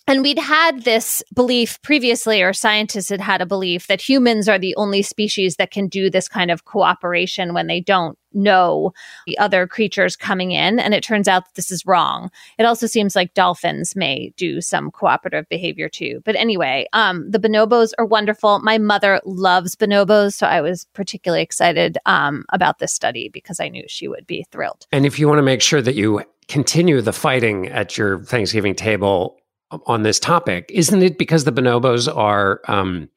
[0.07, 4.59] and we'd had this belief previously, or scientists had had a belief that humans are
[4.59, 8.93] the only species that can do this kind of cooperation when they don't know
[9.27, 10.79] the other creatures coming in.
[10.79, 12.31] And it turns out that this is wrong.
[12.59, 16.21] It also seems like dolphins may do some cooperative behavior too.
[16.25, 18.59] But anyway, um, the bonobos are wonderful.
[18.61, 20.35] My mother loves bonobos.
[20.35, 24.45] So I was particularly excited um, about this study because I knew she would be
[24.51, 24.87] thrilled.
[24.93, 28.75] And if you want to make sure that you continue the fighting at your Thanksgiving
[28.75, 29.39] table,
[29.87, 33.09] on this topic, isn't it because the bonobos are um,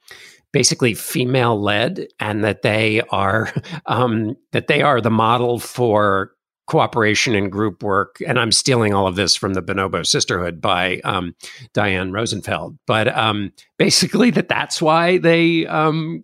[0.52, 3.54] basically female led and that they are
[3.86, 6.32] um, that they are the model for
[6.68, 8.18] cooperation and group work?
[8.26, 11.36] And I'm stealing all of this from the Bonobo Sisterhood by um,
[11.74, 16.24] Diane Rosenfeld, but um, basically that that's why they um,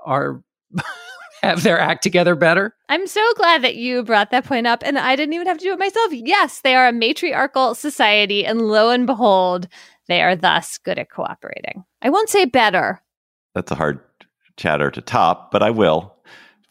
[0.00, 0.42] are.
[1.42, 2.74] have their act together better.
[2.88, 5.64] I'm so glad that you brought that point up and I didn't even have to
[5.64, 6.12] do it myself.
[6.12, 9.68] Yes, they are a matriarchal society and lo and behold,
[10.08, 11.84] they are thus good at cooperating.
[12.02, 13.02] I won't say better.
[13.56, 14.00] That's a hard
[14.58, 16.14] chatter to top, but I will.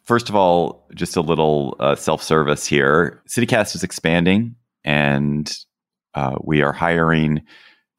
[0.04, 3.24] First of all, just a little uh, self service here.
[3.28, 5.52] CityCast is expanding and
[6.14, 7.42] uh, we are hiring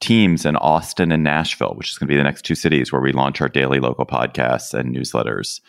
[0.00, 3.02] teams in Austin and Nashville, which is going to be the next two cities where
[3.02, 5.60] we launch our daily local podcasts and newsletters.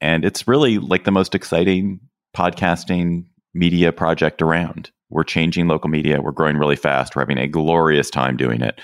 [0.00, 2.00] And it's really like the most exciting
[2.34, 4.90] podcasting media project around.
[5.10, 6.22] We're changing local media.
[6.22, 7.14] We're growing really fast.
[7.14, 8.80] We're having a glorious time doing it.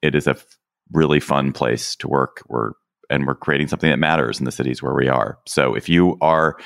[0.00, 0.46] It is a f-
[0.90, 2.42] really fun place to work.
[2.48, 2.72] We're
[3.10, 5.38] and we're creating something that matters in the cities where we are.
[5.46, 6.56] So if you are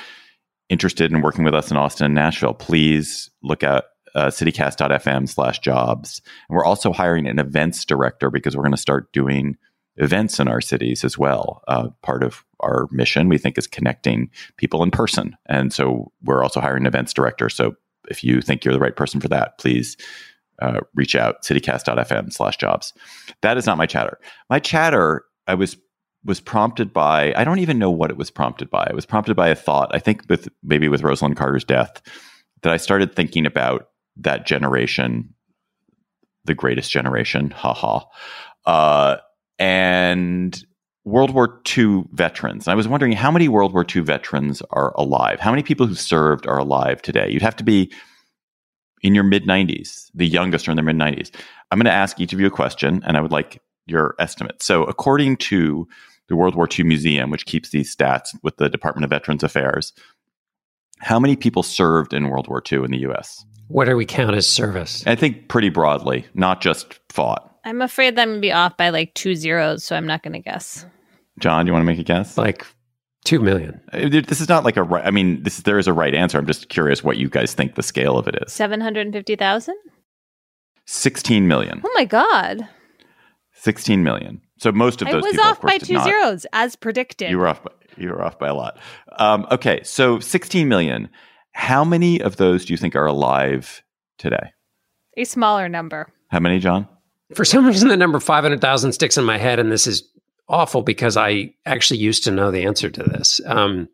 [0.69, 3.85] interested in working with us in Austin and Nashville, please look at
[4.15, 6.21] uh, citycast.fm slash jobs.
[6.49, 9.57] And we're also hiring an events director because we're going to start doing
[9.97, 11.61] events in our cities as well.
[11.67, 15.35] Uh, part of our mission, we think, is connecting people in person.
[15.47, 17.49] And so we're also hiring an events director.
[17.49, 17.75] So
[18.09, 19.97] if you think you're the right person for that, please
[20.61, 22.93] uh, reach out citycast.fm slash jobs.
[23.41, 24.19] That is not my chatter.
[24.49, 25.77] My chatter, I was
[26.25, 28.85] was prompted by I don't even know what it was prompted by.
[28.89, 29.91] It was prompted by a thought.
[29.93, 32.01] I think with maybe with Rosalynn Carter's death,
[32.63, 35.33] that I started thinking about that generation,
[36.45, 38.01] the greatest generation, haha,
[38.65, 39.17] uh,
[39.59, 40.65] and
[41.03, 42.65] World War II veterans.
[42.65, 45.39] And I was wondering how many World War II veterans are alive?
[45.39, 47.29] How many people who served are alive today?
[47.29, 47.91] You'd have to be
[49.03, 51.29] in your mid 90s, the youngest are in their mid 90s.
[51.69, 54.63] I'm going to ask each of you a question, and I would like your estimate.
[54.63, 55.87] So, according to
[56.27, 59.93] the World War II Museum, which keeps these stats with the Department of Veterans Affairs,
[60.99, 63.45] how many people served in World War II in the U.S.?
[63.67, 65.05] What do we count as service?
[65.07, 67.51] I think pretty broadly, not just fought.
[67.63, 70.21] I'm afraid that I'm going to be off by like two zeros, so I'm not
[70.23, 70.85] going to guess.
[71.39, 72.37] John, do you want to make a guess?
[72.37, 72.65] Like
[73.25, 73.81] two million.
[73.91, 75.03] Uh, This is not like a right.
[75.05, 76.37] I mean, this there is a right answer.
[76.37, 78.53] I'm just curious what you guys think the scale of it is.
[78.53, 79.75] 750,000?
[80.85, 81.81] 16 million.
[81.83, 82.67] Oh my God.
[83.53, 84.41] 16 million.
[84.57, 86.05] So most of those I those was people, of off course, by two not.
[86.05, 87.29] zeros, as predicted.
[87.29, 87.63] You were off.
[87.63, 88.77] By, you were off by a lot.
[89.17, 91.09] Um, okay, so 16 million.
[91.53, 93.81] How many of those do you think are alive
[94.17, 94.51] today?
[95.17, 96.07] A smaller number.
[96.29, 96.87] How many, John?
[97.33, 100.03] For some reason, the number 500,000 sticks in my head, and this is
[100.49, 103.39] awful because I actually used to know the answer to this.
[103.45, 103.87] Um,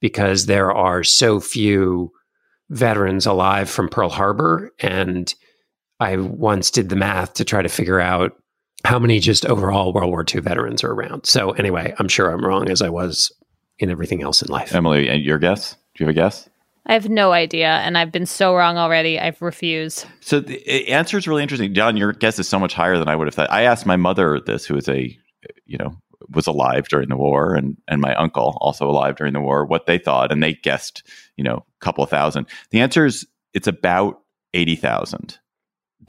[0.00, 2.12] because there are so few
[2.70, 4.70] veterans alive from Pearl Harbor.
[4.78, 5.32] And
[6.00, 8.32] I once did the math to try to figure out
[8.88, 11.26] how many just overall World War II veterans are around.
[11.26, 13.30] So, anyway, I'm sure I'm wrong as I was
[13.78, 14.74] in everything else in life.
[14.74, 15.74] Emily, your guess?
[15.94, 16.48] Do you have a guess?
[16.86, 19.20] I have no idea, and I've been so wrong already.
[19.20, 20.06] I've refused.
[20.20, 21.74] So the uh, answer is really interesting.
[21.74, 23.52] John, your guess is so much higher than I would have thought.
[23.52, 25.14] I asked my mother this, who is a,
[25.66, 25.94] you know,
[26.30, 29.84] was alive during the war, and and my uncle also alive during the war, what
[29.84, 31.02] they thought, and they guessed,
[31.36, 32.46] you know, a couple of thousand.
[32.70, 34.22] The answer is it's about
[34.54, 35.38] eighty thousand.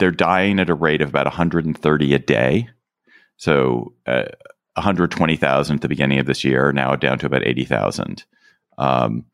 [0.00, 2.68] They're dying at a rate of about one hundred and thirty a day.
[3.36, 4.24] So uh,
[4.74, 7.64] one hundred twenty thousand at the beginning of this year, now down to about eighty
[7.64, 8.24] thousand.
[8.78, 9.26] Um,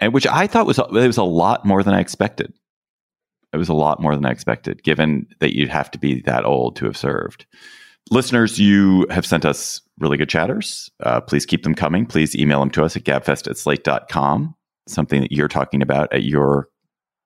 [0.00, 2.52] and which I thought was it was a lot more than I expected.
[3.52, 6.44] It was a lot more than I expected, given that you'd have to be that
[6.44, 7.46] old to have served.
[8.10, 10.90] Listeners, you have sent us really good chatters.
[11.00, 12.06] Uh, please keep them coming.
[12.06, 14.54] Please email them to us at gabfest at slate.com,
[14.86, 16.68] something that you're talking about at your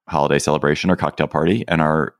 [0.08, 1.64] holiday celebration or cocktail party.
[1.68, 2.14] And our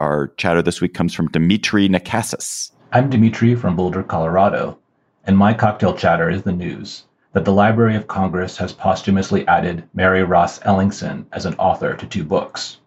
[0.00, 2.70] our chatter this week comes from Dimitri Nakassis.
[2.92, 4.78] I'm Dimitri from Boulder, Colorado,
[5.24, 9.84] and my cocktail chatter is the news that the Library of Congress has posthumously added
[9.94, 12.78] Mary Ross Ellingson as an author to two books.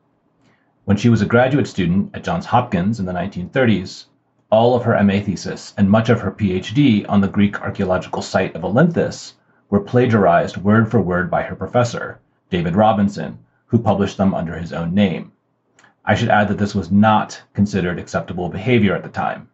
[0.86, 4.06] When she was a graduate student at Johns Hopkins in the 1930s,
[4.52, 8.56] all of her MA thesis and much of her PhD on the Greek archaeological site
[8.56, 9.34] of Olynthus
[9.72, 12.20] were plagiarized word for word by her professor,
[12.52, 15.32] David Robinson, who published them under his own name.
[16.10, 19.48] I should add that this was not considered acceptable behavior at the time.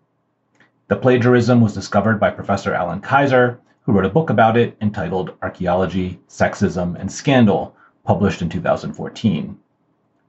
[0.87, 5.33] The plagiarism was discovered by Professor Alan Kaiser, who wrote a book about it entitled
[5.41, 7.75] Archaeology, Sexism, and Scandal,
[8.05, 9.59] published in 2014.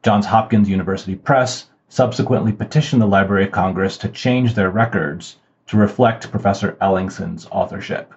[0.03, 5.37] Johns Hopkins University Press subsequently petitioned the Library of Congress to change their records
[5.68, 8.12] to reflect Professor Ellingson's authorship.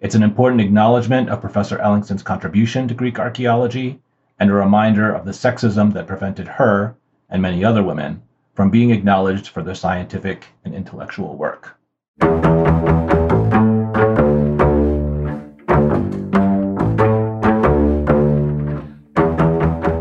[0.00, 4.00] It's an important acknowledgement of Professor Ellingson's contribution to Greek archaeology
[4.40, 6.96] and a reminder of the sexism that prevented her
[7.30, 8.22] and many other women
[8.54, 11.76] from being acknowledged for their scientific and intellectual work.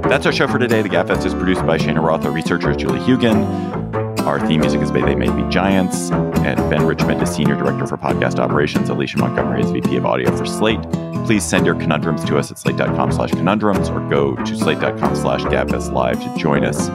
[0.09, 0.81] That's our show for today.
[0.81, 2.25] The Gabfest is produced by Shayna Roth.
[2.25, 4.06] Our researcher Julie Huygen.
[4.27, 6.11] Our theme music is by They Might Be Giants.
[6.11, 8.89] And Ben Richmond is Senior Director for Podcast Operations.
[8.89, 10.81] Alicia Montgomery is VP of Audio for Slate.
[11.25, 15.43] Please send your conundrums to us at slate.com slash conundrums or go to slate.com slash
[15.43, 16.89] gabfest live to join us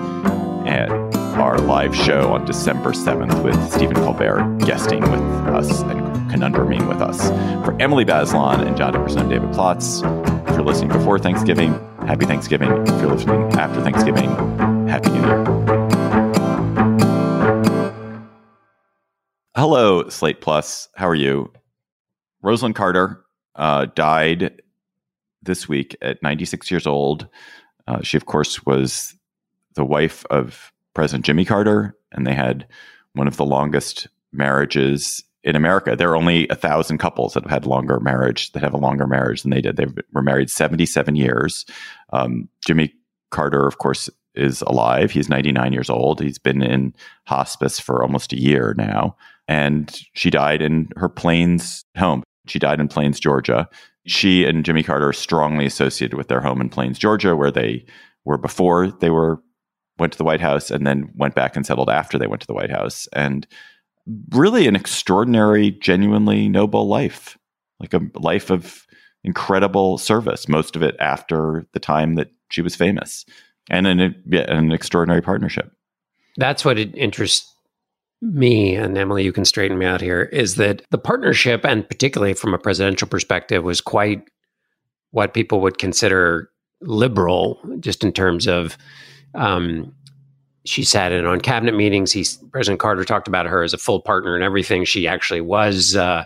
[0.68, 0.90] at
[1.38, 5.22] our live show on December 7th with Stephen Colbert guesting with
[5.54, 7.30] us and conundruming with us.
[7.64, 10.02] For Emily Bazelon and John Dickerson, I'm David Plotz.
[10.50, 11.72] If you're listening before Thanksgiving,
[12.06, 12.70] happy Thanksgiving.
[12.72, 14.28] If you're listening after Thanksgiving,
[14.86, 16.01] happy New Year.
[19.54, 20.88] Hello, Slate Plus.
[20.94, 21.52] How are you?
[22.42, 23.22] Rosalynn Carter
[23.54, 24.62] uh, died
[25.42, 27.28] this week at 96 years old.
[27.86, 29.14] Uh, she, of course, was
[29.74, 32.66] the wife of President Jimmy Carter, and they had
[33.12, 35.96] one of the longest marriages in America.
[35.96, 39.06] There are only a thousand couples that have had longer marriage that have a longer
[39.06, 39.76] marriage than they did.
[39.76, 41.66] They were married 77 years.
[42.10, 42.94] Um, Jimmy
[43.28, 45.10] Carter, of course, is alive.
[45.10, 46.22] He's 99 years old.
[46.22, 46.94] He's been in
[47.26, 49.14] hospice for almost a year now.
[49.52, 52.22] And she died in her Plains home.
[52.46, 53.68] She died in Plains, Georgia.
[54.06, 57.84] She and Jimmy Carter are strongly associated with their home in Plains, Georgia, where they
[58.24, 59.42] were before they were
[59.98, 62.46] went to the White House and then went back and settled after they went to
[62.46, 63.06] the White House.
[63.12, 63.46] And
[64.30, 67.36] really an extraordinary, genuinely noble life,
[67.78, 68.86] like a life of
[69.22, 73.26] incredible service, most of it after the time that she was famous,
[73.68, 74.00] and an,
[74.32, 75.70] an extraordinary partnership.
[76.38, 77.51] That's what it interests
[78.22, 79.24] me and Emily.
[79.24, 80.22] You can straighten me out here.
[80.22, 84.22] Is that the partnership, and particularly from a presidential perspective, was quite
[85.10, 86.50] what people would consider
[86.80, 88.78] liberal, just in terms of
[89.34, 89.94] um,
[90.64, 92.12] she sat in on cabinet meetings.
[92.12, 94.84] He, President Carter talked about her as a full partner in everything.
[94.84, 95.96] She actually was.
[95.96, 96.24] Uh,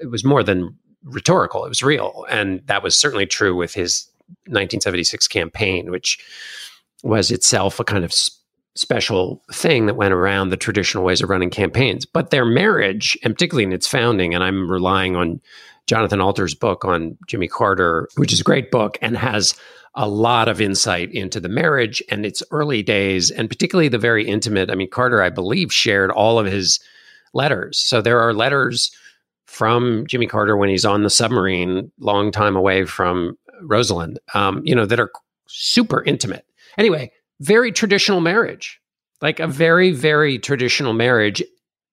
[0.00, 4.08] it was more than rhetorical; it was real, and that was certainly true with his
[4.46, 6.18] 1976 campaign, which
[7.02, 8.12] was itself a kind of
[8.74, 12.04] special thing that went around the traditional ways of running campaigns.
[12.04, 15.40] But their marriage, and particularly in its founding, and I'm relying on
[15.86, 19.54] Jonathan Alter's book on Jimmy Carter, which is a great book and has
[19.94, 24.26] a lot of insight into the marriage and its early days, and particularly the very
[24.26, 24.70] intimate.
[24.70, 26.80] I mean, Carter, I believe, shared all of his
[27.32, 27.78] letters.
[27.78, 28.90] So there are letters
[29.46, 34.74] from Jimmy Carter when he's on the submarine, long time away from Rosalynn, um, you
[34.74, 35.12] know, that are
[35.46, 36.44] super intimate.
[36.76, 37.12] Anyway,
[37.44, 38.80] very traditional marriage,
[39.20, 41.42] like a very, very traditional marriage,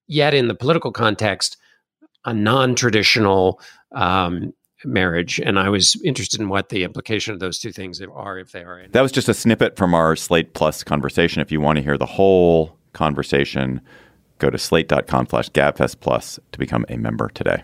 [0.07, 1.57] yet in the political context,
[2.26, 3.60] a non traditional
[3.94, 4.53] um,
[4.86, 5.40] marriage.
[5.40, 8.64] And I was interested in what the implication of those two things are, if they
[8.64, 8.86] are.
[8.91, 11.41] That was just a snippet from our Slate Plus conversation.
[11.41, 13.82] If you want to hear the whole conversation,
[14.40, 17.64] go to slate.com slash gabfest plus to become a member today.